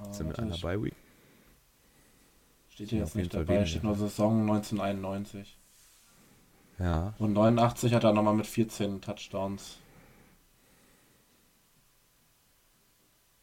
[0.10, 0.96] Äh, sind wir einer bei Week?
[2.70, 3.66] Steht hier Auf jetzt nicht dabei, weniger.
[3.66, 5.58] steht nur Saison 1991.
[6.80, 7.14] Ja.
[7.20, 9.80] Und 89 hat er nochmal mit 14 Touchdowns.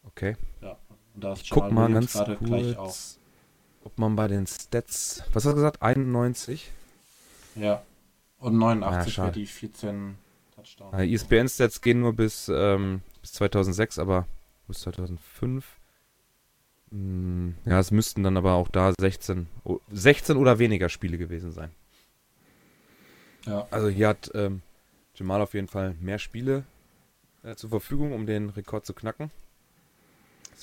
[0.09, 0.37] Okay.
[0.61, 0.77] Ja.
[1.15, 2.87] Und da ist Ich guck mal ganz gerade gleich auf.
[2.87, 3.19] kurz,
[3.85, 5.23] ob man bei den Stats.
[5.33, 5.83] Was hast du gesagt?
[5.83, 6.71] 91?
[7.55, 7.83] Ja.
[8.39, 9.33] Und 89 schade.
[9.33, 10.17] für die 14
[10.55, 10.95] Touchdowns.
[10.95, 14.27] Äh, ESPN-Stats gehen nur bis, ähm, bis 2006, aber
[14.69, 15.65] bis 2005.
[16.91, 21.53] Hm, ja, es müssten dann aber auch da 16, o- 16 oder weniger Spiele gewesen
[21.53, 21.71] sein.
[23.45, 23.67] Ja.
[23.71, 24.63] Also hier hat ähm,
[25.15, 26.65] Jamal auf jeden Fall mehr Spiele
[27.43, 29.31] äh, zur Verfügung, um den Rekord zu knacken.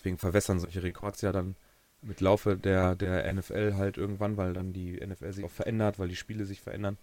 [0.06, 1.56] Deswegen verwässern solche Rekords ja dann
[2.04, 6.10] mit Laufe der, der NFL halt irgendwann, weil dann die NFL sich auch verändert, weil
[6.10, 7.00] die Spiele sich verändern,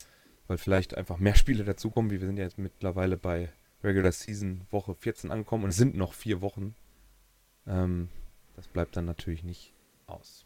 [0.47, 3.49] weil vielleicht einfach mehr Spiele dazukommen, wie wir sind ja jetzt mittlerweile bei
[3.83, 6.77] Regular Season Woche 14 angekommen und es sind noch vier Wochen.
[7.67, 8.09] Ähm,
[8.55, 9.73] das bleibt dann natürlich nicht
[10.07, 10.45] aus.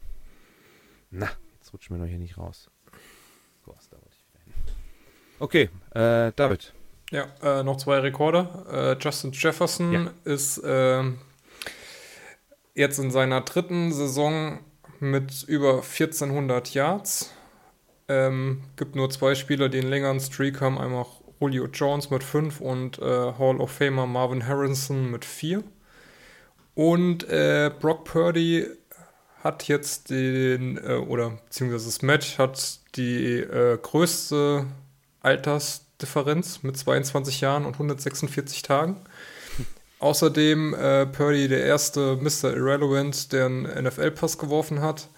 [1.10, 1.28] Na,
[1.58, 2.70] jetzt rutschen wir noch hier nicht raus.
[3.66, 4.54] So, da wollte ich wieder hin.
[5.40, 6.72] Okay, äh, David.
[7.10, 8.96] Ja, äh, noch zwei Rekorde.
[8.98, 10.10] Äh, Justin Jefferson Ja.
[10.24, 11.18] ist ähm,
[12.76, 14.60] jetzt in seiner dritten Saison
[15.00, 17.32] mit über 1400 Yards.
[18.08, 20.78] Ähm, gibt nur zwei Spieler, die einen längeren Streak haben.
[20.78, 21.06] Einmal
[21.40, 25.64] Julio Jones mit 5 und äh, Hall of Famer Marvin Harrison mit 4.
[26.74, 28.66] Und äh, Brock Purdy
[29.42, 34.66] hat jetzt den, äh, oder beziehungsweise das Match hat die äh, größte
[35.20, 38.96] Altersdifferenz mit 22 Jahren und 146 Tagen.
[39.98, 42.54] Außerdem äh, Purdy der erste Mr.
[42.54, 45.08] Irrelevant, der einen NFL-Pass geworfen hat.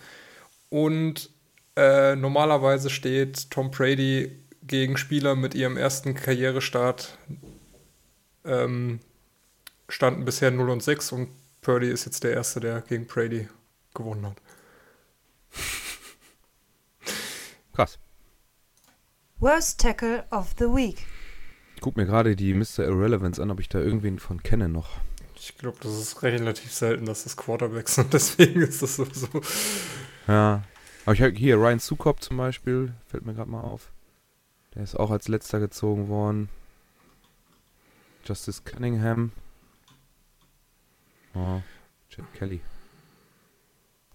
[0.71, 1.31] Und
[1.77, 7.19] äh, normalerweise steht Tom Brady gegen Spieler mit ihrem ersten Karrierestart
[8.45, 9.01] ähm,
[9.89, 11.29] standen bisher 0 und 6 und
[11.61, 13.49] Purdy ist jetzt der Erste, der gegen Brady
[13.95, 14.37] gewonnen hat.
[17.75, 17.99] Krass.
[19.39, 21.07] Worst Tackle of the Week.
[21.79, 22.81] Ich guck mir gerade die Mr.
[22.81, 24.97] Irrelevance an, ob ich da irgendwen von kenne noch.
[25.37, 29.29] Ich glaube, das ist relativ selten, dass das Quarterbacks sind, deswegen ist das sowieso.
[30.27, 30.65] Ja.
[31.05, 33.93] Aber ich habe hier Ryan Sukop zum Beispiel, fällt mir gerade mal auf.
[34.75, 36.49] Der ist auch als letzter gezogen worden.
[38.25, 39.31] Justice Cunningham.
[41.35, 41.63] Oh,
[42.11, 42.61] Chad Kelly.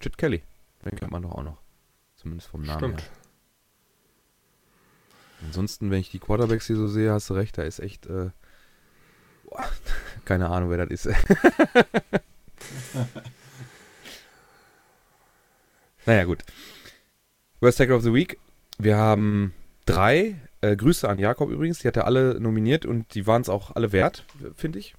[0.01, 0.43] Chad Kelly.
[0.83, 1.61] Den kennt man doch auch noch.
[2.17, 3.01] Zumindest vom Namen Stimmt.
[3.03, 3.22] her.
[5.45, 8.29] Ansonsten, wenn ich die Quarterbacks hier so sehe, hast du recht, da ist echt, äh,
[9.45, 9.65] boah,
[10.25, 11.09] keine Ahnung, wer das ist.
[16.05, 16.43] naja, gut.
[17.59, 18.37] Worst Tackle of the Week.
[18.77, 19.53] Wir haben
[19.85, 20.35] drei.
[20.61, 23.75] Äh, Grüße an Jakob übrigens, die hat er alle nominiert und die waren es auch
[23.75, 24.23] alle wert,
[24.55, 24.95] finde ich.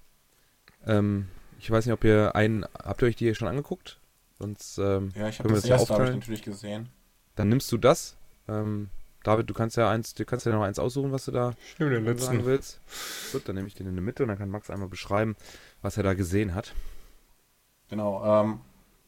[0.86, 1.28] Ähm,
[1.59, 3.99] ich weiß nicht, ob ihr einen, habt ihr euch die schon angeguckt?
[4.38, 6.90] Sonst, ähm, Ja, ich habe das das ja erste habe ich natürlich gesehen.
[7.36, 8.16] dann nimmst du das.
[8.47, 8.90] Ähm,
[9.25, 11.91] David, du kannst ja eins, du kannst ja noch eins aussuchen, was du da nehme
[11.91, 12.47] den sagen letzten.
[12.47, 12.81] willst.
[13.33, 15.35] Gut, dann nehme ich den in der Mitte und dann kann Max einmal beschreiben,
[15.83, 16.75] was er da gesehen hat.
[17.89, 18.61] Genau, ähm,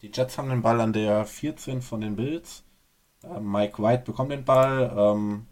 [0.03, 2.63] die Jets haben den Ball an der 14 von den Bills.
[3.25, 5.47] Ähm, Mike White bekommt den Ball, ähm,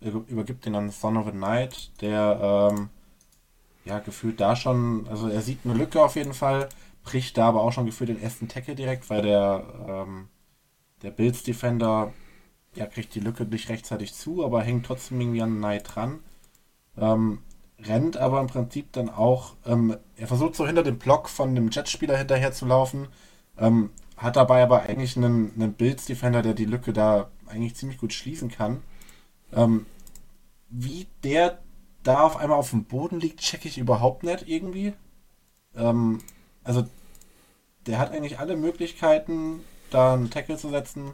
[0.00, 2.90] über- übergibt den an Son of a Knight, der ähm,
[3.84, 6.68] ja gefühlt da schon, also er sieht eine Lücke auf jeden Fall,
[7.04, 10.28] bricht da aber auch schon gefühlt den ersten Tackle direkt, weil der, ähm,
[11.02, 12.12] der Bills Defender
[12.76, 16.20] ja, kriegt die Lücke nicht rechtzeitig zu, aber hängt trotzdem irgendwie an Knight dran.
[16.96, 17.40] Ähm,
[17.78, 21.70] rennt aber im Prinzip dann auch, ähm, er versucht so hinter dem Block von dem
[21.70, 23.08] Jetspieler hinterher zu laufen,
[23.58, 28.12] ähm, hat dabei aber eigentlich einen, einen Bills-Defender, der die Lücke da eigentlich ziemlich gut
[28.12, 28.82] schließen kann.
[29.52, 29.86] Ähm,
[30.70, 31.58] wie der
[32.02, 34.94] da auf einmal auf dem Boden liegt, checke ich überhaupt nicht irgendwie.
[35.76, 36.20] Ähm,
[36.64, 36.86] also,
[37.86, 39.60] der hat eigentlich alle Möglichkeiten,
[39.90, 41.12] da einen Tackle zu setzen.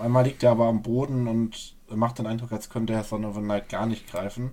[0.00, 3.36] Einmal liegt er aber am Boden und macht den Eindruck, als könnte er Son of
[3.36, 4.52] a Knight gar nicht greifen.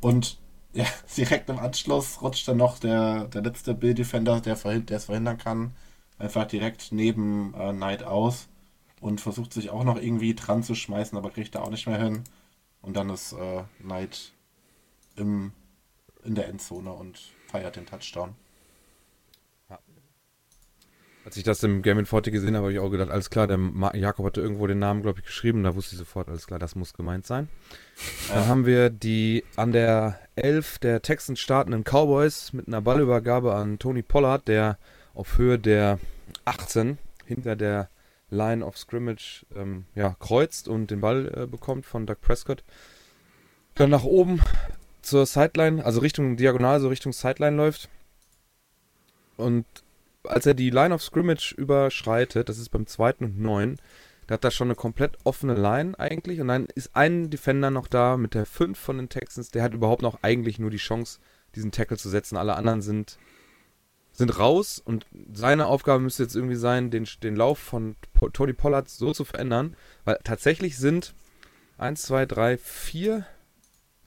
[0.00, 0.38] Und
[0.72, 0.86] ja,
[1.16, 5.74] direkt im Anschluss rutscht dann noch der, der letzte Bill Defender, der, es verhindern kann,
[6.18, 8.48] einfach direkt neben äh, Knight aus
[9.00, 11.98] und versucht sich auch noch irgendwie dran zu schmeißen, aber kriegt er auch nicht mehr
[11.98, 12.24] hin.
[12.82, 14.32] Und dann ist äh, Knight
[15.16, 15.52] im,
[16.24, 18.34] in der Endzone und feiert den Touchdown.
[21.26, 23.48] Als ich das im Game in 40 gesehen habe, habe ich auch gedacht, alles klar,
[23.48, 25.64] der Ma Jakob hatte irgendwo den Namen, glaube ich, geschrieben.
[25.64, 27.48] Da wusste ich sofort, alles klar, das muss gemeint sein.
[28.28, 28.46] Dann Ja.
[28.46, 34.02] haben wir die an der 11 der Texans startenden Cowboys mit einer Ballübergabe an Tony
[34.02, 34.78] Pollard, der
[35.14, 35.98] auf Höhe der
[36.44, 37.88] 18 hinter der
[38.30, 42.62] Line of Scrimmage ähm, ja, kreuzt und den Ball äh, bekommt von Doug Prescott.
[43.74, 44.40] Dann nach oben
[45.02, 47.88] zur Sideline, also Richtung Diagonal, so Richtung Sideline läuft.
[49.36, 49.66] Und
[50.28, 53.78] als er die Line of Scrimmage überschreitet, das ist beim zweiten und neun,
[54.26, 56.40] da hat er schon eine komplett offene Line eigentlich.
[56.40, 59.50] Und dann ist ein Defender noch da mit der 5 von den Texans.
[59.50, 61.20] Der hat überhaupt noch eigentlich nur die Chance,
[61.54, 62.36] diesen Tackle zu setzen.
[62.36, 63.18] Alle anderen sind,
[64.12, 64.82] sind raus.
[64.84, 67.94] Und seine Aufgabe müsste jetzt irgendwie sein, den, den Lauf von
[68.32, 69.76] Tony Pollard so zu verändern.
[70.04, 71.14] Weil tatsächlich sind
[71.78, 73.26] 1, 2, 3, 4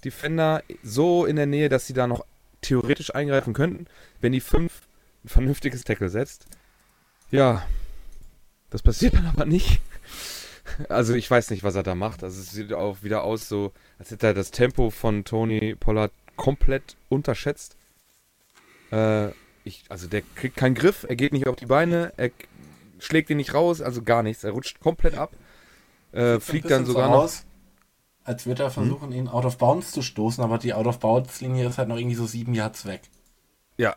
[0.04, 2.26] Defender so in der Nähe, dass sie da noch
[2.62, 3.86] theoretisch eingreifen könnten,
[4.20, 4.89] wenn die 5 ein
[5.30, 6.46] vernünftiges Tackle setzt.
[7.32, 7.64] Ja,
[8.70, 9.80] das passiert dann aber nicht.
[10.88, 12.24] Also ich weiß nicht, was er da macht.
[12.24, 16.12] Also es sieht auch wieder aus so, als hätte er das Tempo von Tony Pollard
[16.36, 17.76] komplett unterschätzt.
[18.92, 19.30] Äh,
[19.64, 22.32] ich, also der kriegt keinen Griff, er geht nicht auf die Beine, er
[23.00, 24.44] schlägt ihn nicht raus, also gar nichts.
[24.44, 25.32] Er rutscht komplett ab.
[26.12, 27.24] Äh, fliegt dann sogar so noch.
[27.24, 27.46] aus,
[28.24, 31.42] als würde er versuchen, ihn out of bounds zu stoßen, aber die out of bounds
[31.42, 33.02] Linie ist halt noch irgendwie so sieben Yards weg.
[33.78, 33.96] Ja,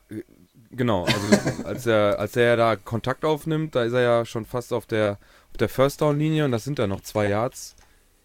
[0.73, 1.05] genau.
[1.05, 4.87] Also als er, als er da Kontakt aufnimmt, da ist er ja schon fast auf
[4.87, 5.19] der,
[5.51, 7.77] auf der First Down Linie und das sind dann noch zwei Yards.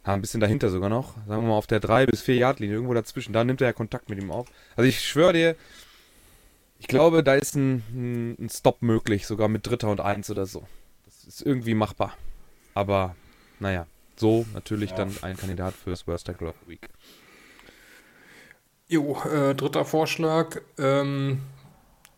[0.05, 1.15] Ja, ein bisschen dahinter sogar noch.
[1.27, 3.33] Sagen wir mal auf der 3 bis 4 Yard Linie, irgendwo dazwischen.
[3.33, 4.47] Da nimmt er ja Kontakt mit ihm auf.
[4.77, 5.55] Also ich schwöre dir,
[6.79, 10.65] ich glaube, da ist ein, ein, Stop möglich, sogar mit Dritter und Eins oder so.
[11.05, 12.13] Das ist irgendwie machbar.
[12.73, 13.15] Aber,
[13.59, 14.97] naja, so natürlich Ja.
[14.97, 16.87] dann ein Kandidat fürs Worst Tackle of the Week.
[18.87, 20.61] Jo, äh, dritter Vorschlag.
[20.77, 21.41] Ähm,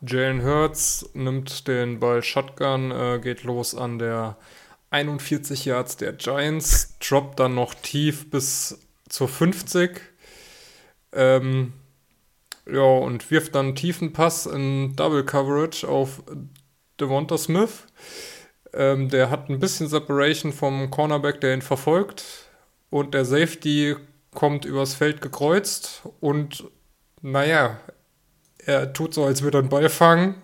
[0.01, 4.37] Jalen Hurts nimmt den Ball Shotgun, äh, geht los an der
[4.91, 10.01] 41 Yards der Giants, droppt dann noch tief bis zur 50.
[11.11, 11.73] Ähm,
[12.65, 16.21] ja, und wirft dann einen tiefen Pass in Double Coverage auf
[16.99, 17.87] Devonta Smith.
[18.73, 22.23] Ähm, der hat ein bisschen Separation vom Cornerback, der ihn verfolgt.
[22.89, 23.95] Und der Safety
[24.33, 26.65] kommt übers Feld gekreuzt und
[27.21, 27.79] naja,
[28.69, 30.35] er tut so, als würde er einen Ball fangen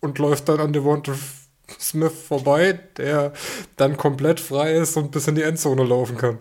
[0.00, 1.14] und läuft dann an Devonta
[1.78, 3.32] Smith vorbei, der
[3.76, 6.38] dann komplett frei ist und bis in die Endzone laufen kann.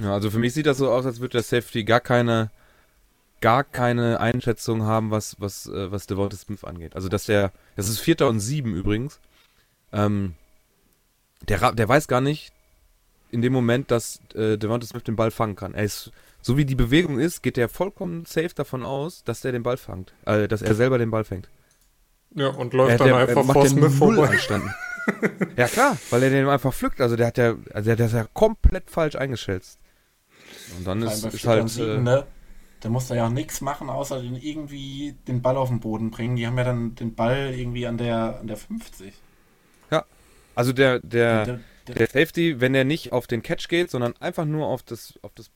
[0.00, 2.50] Ja, also für mich sieht das so aus, als würde der Safety gar keine,
[3.40, 6.94] gar keine Einschätzung haben, was, was, äh, was Devonta Smith angeht.
[6.94, 9.20] Also dass der, das ist Vierter und Sieben übrigens.
[9.92, 10.34] Ähm,
[11.48, 12.52] der, der weiß gar nicht
[13.30, 15.74] in dem Moment, dass äh, Devonta Smith den Ball fangen kann.
[15.74, 19.52] Er ist, so wie die Bewegung ist, geht er vollkommen safe davon aus, dass der
[19.52, 21.48] den Ball fangt, äh, dass er selber den Ball fängt.
[22.34, 24.38] Ja, und Er, läuft dann der, einfach macht vor Smith vorbei.
[25.56, 27.00] ja klar, weil er den einfach pflückt.
[27.00, 29.78] Also der hat ja, also der, der ist ja komplett falsch eingeschätzt.
[30.76, 31.68] Und dann ist, ist halt.
[31.70, 32.26] Sieben, Äh, ne?
[32.80, 36.10] Da muss er ja auch nichts machen, außer den irgendwie den Ball auf den Boden
[36.12, 36.36] bringen.
[36.36, 39.14] Die haben ja dann den Ball irgendwie an der, an der 50.
[40.54, 44.14] also der, der, Der- der- der Safety, wenn er nicht auf den Catch geht, sondern
[44.20, 45.50] einfach nur auf das, auf das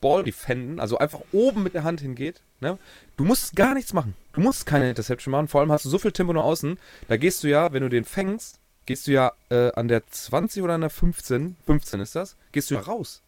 [0.00, 2.78] Ball defenden, also einfach oben mit der Hand hingeht, ne?
[3.16, 4.14] Du musst gar nichts machen.
[4.32, 5.48] Du musst keine Interception machen.
[5.48, 6.78] Vor allem hast du so viel Tempo nach außen.
[7.08, 10.62] Da gehst du ja, wenn du den fängst, gehst du ja äh, an der 20
[10.62, 13.22] oder an der 15, 15 ist das, gehst du ja raus.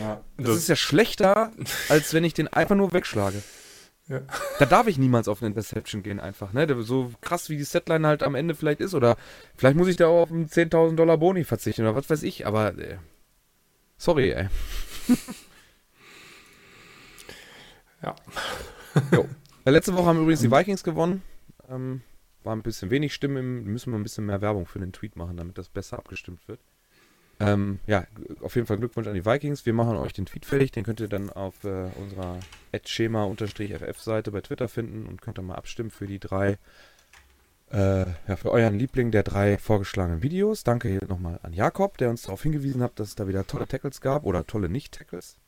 [0.00, 0.20] Ja.
[0.36, 1.50] Das, Das- ist ja schlechter,
[1.88, 3.42] als wenn ich den einfach nur wegschlage.
[4.08, 4.20] Ja.
[4.58, 6.66] Da darf ich niemals auf eine Interception gehen einfach, ne?
[6.82, 9.16] So krass wie die Setline halt am Ende vielleicht ist oder
[9.56, 12.46] vielleicht muss ich da auch auf einen 10.000 Dollar Boni verzichten oder was weiß ich,
[12.46, 12.96] aber äh,
[13.98, 14.48] sorry, ey.
[18.02, 18.14] Ja.
[19.10, 19.26] Jo.
[19.64, 21.22] Letzte Woche haben übrigens die Vikings gewonnen.
[21.70, 22.02] Ähm,
[22.44, 25.16] war ein bisschen wenig Stimmen, im, müssen wir ein bisschen mehr Werbung für den Tweet
[25.16, 26.60] machen, damit das besser abgestimmt wird.
[27.40, 28.06] Ähm, ja,
[28.40, 29.66] auf jeden Fall Glückwunsch an die Vikings.
[29.66, 30.72] Wir machen euch den Tweet fertig.
[30.72, 32.38] Den könnt ihr dann auf äh, unserer
[32.84, 36.58] schema-ff-Seite bei Twitter finden und könnt dann mal abstimmen für die drei,
[37.70, 40.62] äh, ja, für euren Liebling der drei vorgeschlagenen Videos.
[40.62, 43.66] Danke hier nochmal an Jakob, der uns darauf hingewiesen hat, dass es da wieder tolle
[43.66, 45.38] Tackles gab oder tolle Nicht-Tackles.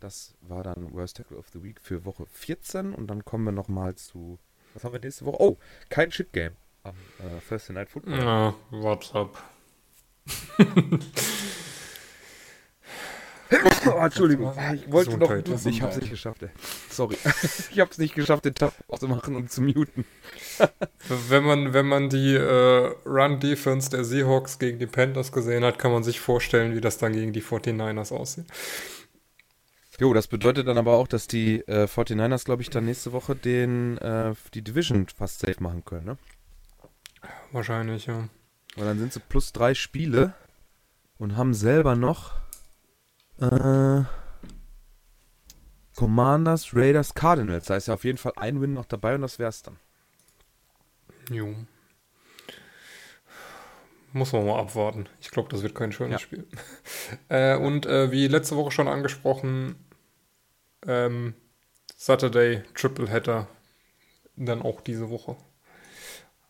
[0.00, 3.52] Das war dann Worst Tackle of the Week für Woche 14 und dann kommen wir
[3.52, 4.38] nochmal zu,
[4.74, 5.40] was haben wir nächste Woche?
[5.40, 8.18] Oh, kein Shit-Game am äh, Thursday Night Football.
[8.18, 9.38] Na, WhatsApp.
[13.86, 15.66] Oh, Entschuldigung, ich wollte noch, Gesundheit.
[15.66, 16.48] ich hab's nicht geschafft, ey.
[16.90, 17.16] Sorry.
[17.70, 20.04] ich hab's nicht geschafft, den Tab auszumachen und zu muten.
[21.28, 25.92] Wenn man, wenn man die äh, Run-Defense der Seahawks gegen die Panthers gesehen hat, kann
[25.92, 28.46] man sich vorstellen, wie das dann gegen die 49ers aussieht.
[29.98, 33.34] Jo, das bedeutet dann aber auch, dass die äh, 49ers, glaube ich, dann nächste Woche
[33.34, 36.18] den, äh, die Division fast safe machen können, ne?
[37.52, 38.28] Wahrscheinlich, ja.
[38.76, 40.34] Weil dann sind sie plus drei Spiele
[41.18, 42.34] und haben selber noch
[43.40, 44.02] äh,
[45.94, 47.66] Commanders, Raiders, Cardinals.
[47.66, 49.78] Da ist ja auf jeden Fall ein Win noch dabei und das wär's dann.
[51.30, 51.54] Jo.
[54.12, 55.08] Muss man mal abwarten.
[55.20, 56.18] Ich glaube, das wird kein schönes Ja.
[56.18, 56.46] Spiel.
[57.28, 59.76] äh, und äh, wie letzte Woche schon angesprochen,
[60.86, 61.34] ähm,
[61.96, 63.48] Saturday Triple Header
[64.36, 65.36] dann auch diese Woche.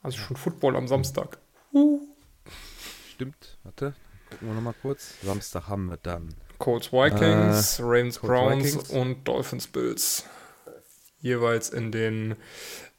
[0.02, 1.38] Also schon Football am Samstag.
[3.12, 3.94] Stimmt, warte,
[4.30, 5.14] gucken wir nochmal kurz.
[5.22, 6.34] Samstag haben wir dann.
[6.58, 8.90] Colts Vikings, Ravens Colts Browns Vikings.
[8.90, 10.24] und Dolphins Bills.
[11.20, 12.36] Jeweils in den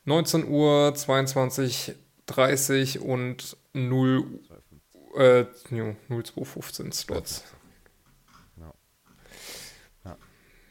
[0.06, 1.96] 19 Uhr, 22,
[2.28, 4.40] 30 und 0,
[5.18, 7.44] äh, jo, 0215 Slots.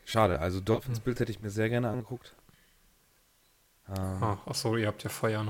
[0.06, 2.34] Schade, also Dolphins Bild hätte ich mir sehr gerne angeguckt.
[3.88, 5.44] Ähm, Ah, achso, ihr habt ja Feier,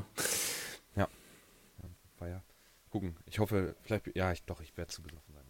[2.18, 2.42] war ja.
[2.90, 5.44] Gucken, ich hoffe, vielleicht, ja, ich, doch, ich werde zu besoffen sein.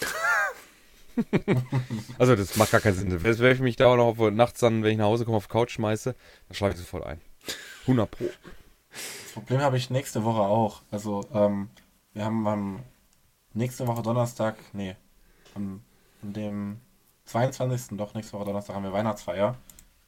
[0.00, 0.14] Das.
[2.18, 3.22] also, das macht gar keinen Sinn.
[3.22, 5.36] Wenn wenn ich mich da auch noch auf, nachts dann, wenn ich nach Hause komme,
[5.36, 6.14] auf die Couch schmeiße,
[6.48, 7.20] dann schlage ich sofort ein.
[7.82, 8.24] 100 Pro.
[8.90, 10.82] Das Problem habe ich nächste Woche auch.
[10.90, 11.70] Also, ähm,
[12.14, 12.82] wir haben am
[13.52, 14.96] nächste Woche Donnerstag, nee,
[15.54, 15.82] am,
[16.22, 16.80] an dem
[17.28, 17.96] 22.
[17.96, 19.56] doch, nächste Woche Donnerstag haben wir Weihnachtsfeier.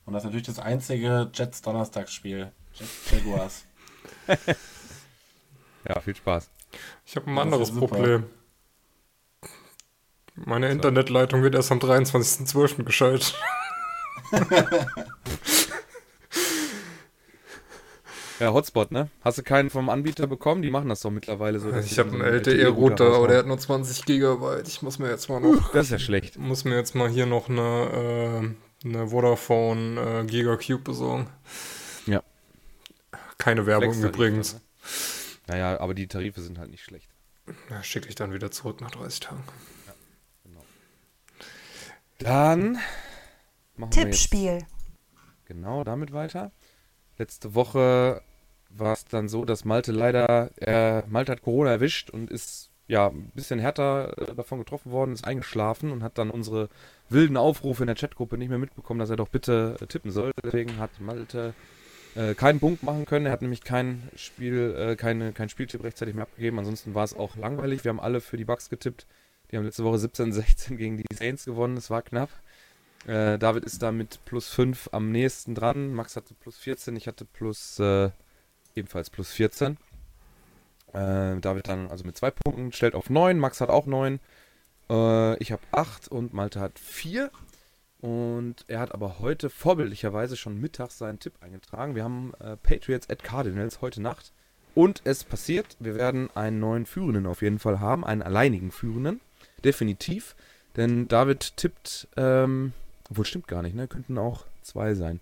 [0.06, 2.50] Und das ist natürlich das einzige Jets Donnerstagsspiel.
[2.74, 3.64] Jets Jaguars.
[5.88, 6.50] Ja, viel Spaß.
[7.06, 7.74] Ich habe ein Das anderes.
[7.74, 8.26] Problem.
[10.34, 12.84] Meine Internetleitung wird erst am 23.12.
[12.84, 13.34] geschaltet.
[18.40, 19.10] Ja, Hotspot, ne?
[19.20, 20.62] Hast du keinen vom Anbieter bekommen?
[20.62, 21.70] Die machen das doch mittlerweile so.
[21.74, 24.66] Ich habe einen LTE-Router LTE-Router, aber der hat nur 20 Gigabyte.
[24.66, 26.38] Ich muss mir jetzt mal noch Das ist ja schlecht.
[26.38, 31.28] muss mir jetzt mal hier noch eine, äh, eine Vodafone äh, Gigacube besorgen.
[32.06, 32.22] Ja.
[33.36, 34.54] Keine Werbung übrigens.
[34.54, 34.60] ne?
[35.48, 37.10] Naja, aber die Tarife sind halt nicht schlecht.
[37.68, 39.44] Ja, Schicke ich dann wieder zurück nach 30 Tagen.
[42.18, 42.78] Dann
[43.76, 44.58] machen wir jetzt Tippspiel.
[45.46, 46.52] genau damit weiter.
[47.18, 48.22] Letzte Woche
[48.70, 53.08] war es dann so, dass Malte leider, er, Malte hat Corona erwischt und ist ja
[53.08, 56.68] ein bisschen härter äh, davon getroffen worden, ist eingeschlafen und hat dann unsere
[57.08, 60.32] wilden Aufrufe in der Chatgruppe nicht mehr mitbekommen, dass er doch bitte äh, tippen soll.
[60.44, 61.54] Deswegen hat Malte
[62.16, 63.26] äh, keinen Punkt machen können.
[63.26, 66.58] Er hat nämlich kein Spiel, äh, keine, kein Spieltipp rechtzeitig mehr abgegeben.
[66.58, 67.84] Ansonsten war es auch langweilig.
[67.84, 69.06] Wir haben alle für die Bucks getippt.
[69.50, 71.76] Die haben letzte Woche 17-16 gegen die Saints gewonnen.
[71.76, 72.30] Es war knapp.
[73.06, 75.92] Äh, David ist da mit plus 5 am nächsten dran.
[75.92, 78.10] Max hatte plus 14, ich hatte plus äh,
[78.74, 79.76] ebenfalls plus 14.
[80.92, 83.38] Äh, David dann also mit zwei Punkten, stellt auf 9.
[83.38, 84.20] Max hat auch 9.
[84.88, 87.30] Äh, ich habe 8 und Malte hat 4.
[88.00, 91.94] Und er hat aber heute vorbildlicherweise schon mittags seinen Tipp eingetragen.
[91.94, 94.32] Wir haben äh, Patriots at Cardinals heute Nacht.
[94.74, 99.20] Und es passiert, wir werden einen neuen Führenden auf jeden Fall haben, einen alleinigen Führenden.
[99.64, 100.34] Definitiv.
[100.76, 102.72] Denn David tippt, ähm,
[103.10, 103.88] obwohl stimmt gar nicht, ne?
[103.88, 105.20] Könnten auch zwei sein.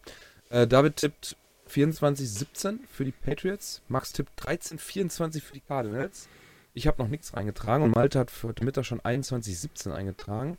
[0.51, 1.37] Äh, David tippt
[1.69, 3.83] 24-17 für die Patriots.
[3.89, 6.29] Max tippt 13-24 für die Cardinals.
[6.75, 10.59] Ich habe noch nichts reingetragen und Malte hat für heute Mittag schon 21-17 eingetragen.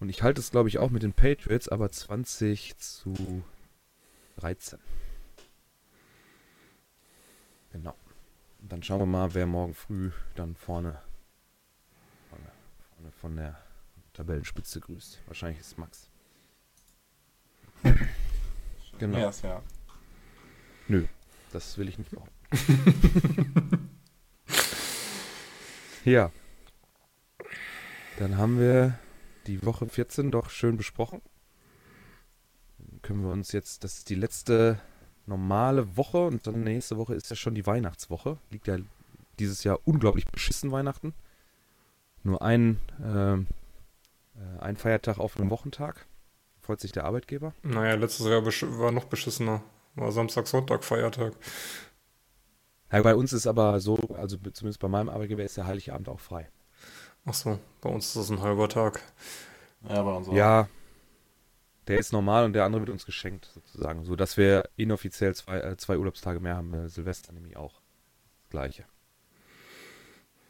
[0.00, 3.44] Und ich halte es, glaube ich, auch mit den Patriots, aber 20 zu
[4.36, 4.78] 13.
[7.72, 7.94] Genau.
[8.60, 11.00] Und dann schauen wir mal, wer morgen früh dann vorne,
[12.28, 12.52] vorne,
[12.94, 13.62] vorne von der
[14.12, 15.20] Tabellenspitze grüßt.
[15.26, 16.08] Wahrscheinlich ist Max.
[18.98, 19.18] Genau.
[19.18, 19.62] Ja, ja.
[20.92, 21.06] Nö,
[21.52, 23.88] das will ich nicht behaupten.
[26.04, 26.30] ja.
[28.18, 28.98] Dann haben wir
[29.46, 31.22] die Woche 14 doch schön besprochen.
[32.76, 34.82] Dann können wir uns jetzt, das ist die letzte
[35.24, 38.36] normale Woche und dann nächste Woche ist ja schon die Weihnachtswoche.
[38.50, 38.76] Liegt ja
[39.38, 41.14] dieses Jahr unglaublich beschissen Weihnachten.
[42.22, 43.46] Nur ein, ähm,
[44.34, 46.06] äh, ein Feiertag auf einem Wochentag.
[46.60, 47.54] Freut sich der Arbeitgeber.
[47.62, 49.62] Naja, letztes Jahr war noch beschissener.
[49.94, 51.34] War Samstag, Sonntag, Feiertag.
[52.90, 56.20] Ja, bei uns ist aber so, also zumindest bei meinem Arbeitgeber ist der Heiligabend auch
[56.20, 56.48] frei.
[57.24, 59.00] Achso, bei uns ist das ein halber Tag.
[59.88, 60.34] Ja, bei uns auch.
[60.34, 60.68] Ja,
[61.88, 64.04] der ist normal und der andere wird uns geschenkt, sozusagen.
[64.04, 66.72] So dass wir inoffiziell zwei, äh, zwei Urlaubstage mehr haben.
[66.74, 67.80] Äh, Silvester nämlich auch.
[68.42, 68.84] Das gleiche.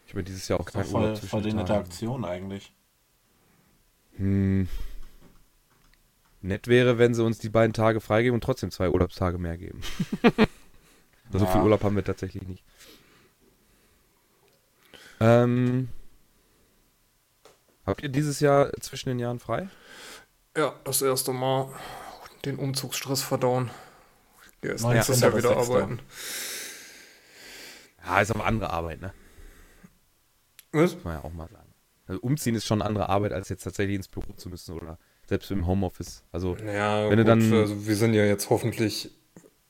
[0.07, 1.75] Ich habe dieses Jahr auch keinen voll, Urlaub zwischen voll die den nette.
[1.75, 2.75] Aktion eigentlich.
[6.43, 9.81] Nett wäre, wenn sie uns die beiden Tage freigeben und trotzdem zwei Urlaubstage mehr geben.
[11.31, 11.47] So Ja.
[11.47, 12.63] viel Urlaub haben wir tatsächlich nicht.
[15.19, 15.89] Ähm,
[17.87, 19.69] habt ihr dieses Jahr zwischen den Jahren frei?
[20.55, 21.73] Ja, das erste Mal
[22.45, 23.71] den Umzugsstress verdauen.
[24.63, 26.01] Ja, erst Neunzehnter nächstes Jahr wieder arbeiten.
[28.05, 29.15] Ja, ist aber andere Arbeit, ne?
[30.73, 30.95] Was?
[30.97, 31.73] Muss man ja auch mal sagen.
[32.09, 34.99] Also umziehen ist schon andere Arbeit, als jetzt tatsächlich ins Büro zu müssen oder
[35.29, 36.23] selbst im Homeoffice.
[36.33, 39.11] Also, Ja, Wenn du gut, dann- also wir sind ja jetzt hoffentlich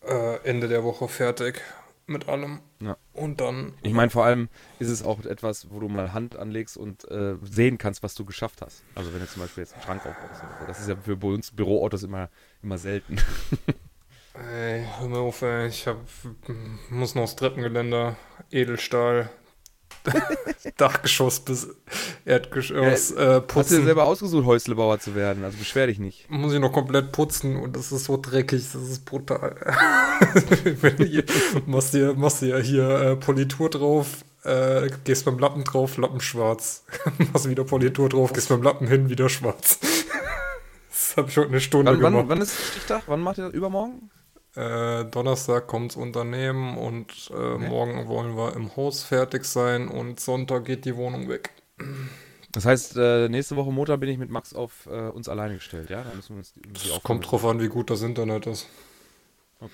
[0.07, 1.61] äh, Ende der Woche fertig
[2.07, 2.61] mit allem.
[2.81, 2.97] Ja.
[3.13, 3.75] Und dann.
[3.83, 4.49] ich meine, vor allem
[4.81, 8.25] ist es auch etwas, wo du mal Hand anlegst und äh, sehen kannst, was du
[8.25, 8.83] geschafft hast.
[8.97, 10.43] Also wenn du zum Beispiel jetzt einen Schrank aufbaust.
[10.43, 10.67] Oder so.
[10.67, 12.29] Das ist ja für bei uns Büroautos immer,
[12.63, 13.19] immer selten.
[14.35, 15.69] Ey, hör mir auf, ey.
[15.69, 15.99] Ich hab,
[16.91, 18.17] muss noch das Treppengeländer,
[18.51, 19.31] Edelstahl,
[20.77, 21.69] Dachgeschoss bis
[22.25, 23.85] Erdgeschoss äh, Hast du dir putzen.
[23.85, 25.45] selber ausgesucht, Häuslebauer zu werden?
[25.45, 26.29] Also beschwer dich nicht.
[26.31, 29.57] Muss ich noch komplett putzen und das ist so dreckig, das ist brutal.
[30.99, 31.25] Hier,
[31.67, 36.85] machst dir, machst dir hier äh, Politur drauf, äh, gehst beim Lappen drauf, Lappen schwarz.
[37.33, 39.79] machst wieder Politur drauf, gehst beim Lappen hin, wieder schwarz.
[40.91, 42.15] das habe ich heute eine Stunde Wann, gemacht.
[42.15, 43.03] wann, wann ist Stichtag?
[43.07, 43.55] Wann macht ihr das?
[43.55, 44.11] Übermorgen?
[44.55, 50.67] Äh, Donnerstag kommt's Unternehmen und äh, morgen wollen wir im Haus fertig sein und Sonntag
[50.67, 51.51] geht die Wohnung weg.
[52.53, 55.89] Das heißt, äh, nächste Woche Montag bin ich mit Max auf äh, uns alleine gestellt,
[55.89, 56.03] ja?
[56.03, 58.67] Da müssen wir uns die, die Aufgabe- Kommt drauf an, wie gut das Internet ist.
[59.61, 59.71] Dann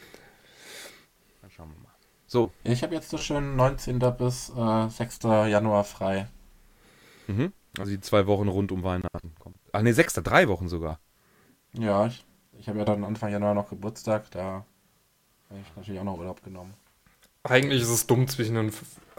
[1.51, 1.95] schauen wir mal.
[2.27, 3.99] So, Ich habe jetzt so schön 19.
[4.17, 5.19] bis äh, 6.
[5.25, 6.29] Januar frei.
[7.27, 7.53] mhm.
[7.79, 9.35] also die zwei Wochen rund um Weihnachten.
[9.41, 9.57] Kommt.
[9.73, 11.01] Ach nee, sechster, drei Wochen sogar.
[11.73, 12.25] Ja, ich,
[12.59, 14.65] ich habe ja dann Anfang Januar noch Geburtstag, da
[15.51, 16.75] habe ich natürlich auch noch Urlaub genommen.
[17.45, 18.73] Eigentlich ist es dumm, zwischen den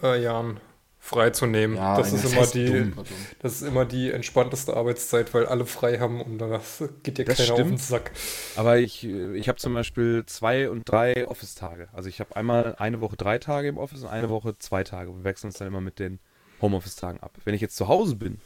[0.04, 0.60] äh, Jahren
[1.00, 1.78] freizunehmen.
[1.78, 3.06] Ja, das, ist immer die, dumm, dumm.
[3.40, 6.60] das ist immer die entspannteste Arbeitszeit, weil alle frei haben und da
[7.04, 7.82] geht dir Das keiner auf den stimmt.
[7.82, 8.12] Sack.
[8.58, 11.88] Aber ich, ich habe zum Beispiel zwei und drei Office-Tage.
[11.94, 15.16] Also ich habe einmal eine Woche drei Tage im Office und eine Woche zwei Tage.
[15.16, 16.20] Wir wechseln uns dann immer mit den
[16.62, 17.32] Homeoffice-Tagen ab.
[17.46, 18.40] Wenn ich jetzt zu Hause bin,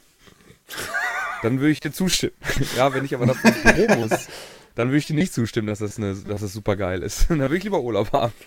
[1.42, 2.34] dann würde ich dir zustimmen.
[2.78, 4.28] ja, wenn ich aber ins Büro muss,
[4.76, 7.26] dann würde ich dir nicht zustimmen, dass das, eine, dass das super geil ist.
[7.30, 8.34] dann würde ich lieber Urlaub haben.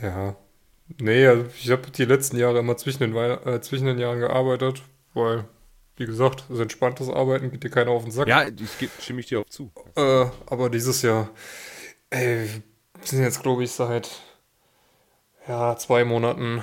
[0.00, 0.36] Ja.
[1.00, 4.20] Nee, also ich habe die letzten Jahre immer zwischen den, Wei äh, zwischen den Jahren
[4.20, 4.82] gearbeitet,
[5.14, 5.44] weil,
[5.96, 8.28] wie gesagt, das ist entspanntes Arbeiten, geht dir keiner auf den Sack.
[8.28, 9.72] Ja, ich stimme ich dir auch zu.
[9.96, 11.30] Äh, aber dieses Jahr,
[12.10, 12.48] ey,
[12.94, 14.22] wir sind jetzt, glaube ich, seit
[15.48, 16.62] ja, zwei Monaten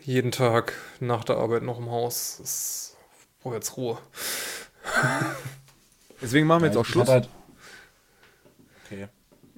[0.00, 2.38] jeden Tag nach der Arbeit noch im Haus.
[2.38, 2.96] Das
[3.42, 3.98] brauche jetzt Ruhe.
[6.22, 7.08] Deswegen machen wir jetzt auch ich Schluss.
[7.08, 7.39] hatte Halt...
[8.90, 9.08] Okay.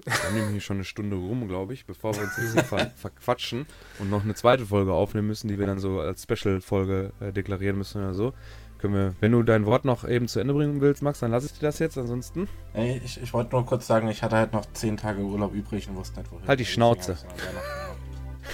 [0.04, 2.90] Wir nehmen hier schon eine Stunde rum, glaube ich, bevor wir uns jetzt hier ver
[2.96, 3.66] verquatschen
[3.98, 7.78] und noch eine zweite Folge aufnehmen müssen, die wir dann so als Special-Folge äh, deklarieren
[7.78, 8.32] müssen oder so.
[8.78, 11.46] Können wir, wenn du dein Wort noch eben zu Ende bringen willst, Max, dann lasse
[11.46, 11.96] ich dir das jetzt.
[11.96, 15.54] Ansonsten Ey, ich, ich wollte nur kurz sagen, ich hatte halt noch 10 Tage Urlaub
[15.54, 16.48] übrig und wusste nicht, wohin.
[16.48, 17.16] Halt die Schnauze.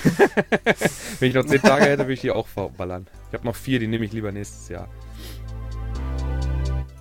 [1.18, 3.07] Wenn ich noch zehn Tage hätte, würde ich die auch verballern.
[3.29, 4.87] Ich habe noch vier, die nehme ich lieber nächstes Jahr.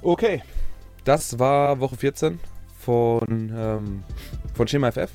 [0.01, 0.41] Okay,
[1.03, 2.39] das war Woche 14
[2.88, 4.03] von, ähm,
[4.53, 5.11] von Schema FF.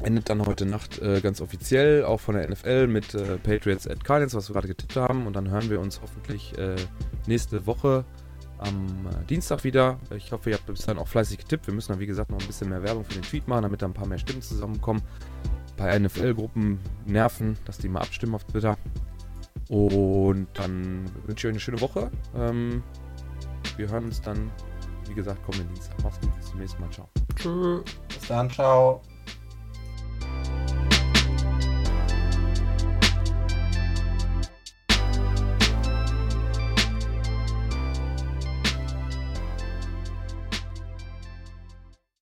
[0.00, 4.02] Endet dann heute Nacht äh, ganz offiziell, auch von der NFL mit äh, Patriots at
[4.02, 5.26] Cardinals, was wir gerade getippt haben.
[5.26, 6.76] Und dann hören wir uns hoffentlich äh,
[7.26, 8.06] nächste Woche
[8.56, 9.98] am äh, Dienstag wieder.
[10.16, 11.66] Ich hoffe, ihr habt bis dahin auch fleißig getippt.
[11.66, 13.82] Wir müssen dann, wie gesagt, noch ein bisschen mehr Werbung für den Tweet machen, damit
[13.82, 15.02] da ein paar mehr Stimmen zusammenkommen
[15.76, 18.78] bei NFL-Gruppen nerven, dass die mal abstimmen auf Twitter.
[19.68, 22.10] Und dann wünsche ich euch eine schöne Woche.
[22.34, 22.82] Ähm,
[23.76, 24.50] Wir hören uns dann,
[25.08, 26.02] wie gesagt, kommenden Dienstag.
[26.02, 26.90] Macht's gut, bis zum nächsten Mal.
[26.90, 27.08] Ciao.
[27.36, 27.82] Tschüss.
[28.08, 29.02] Bis dann, ciao.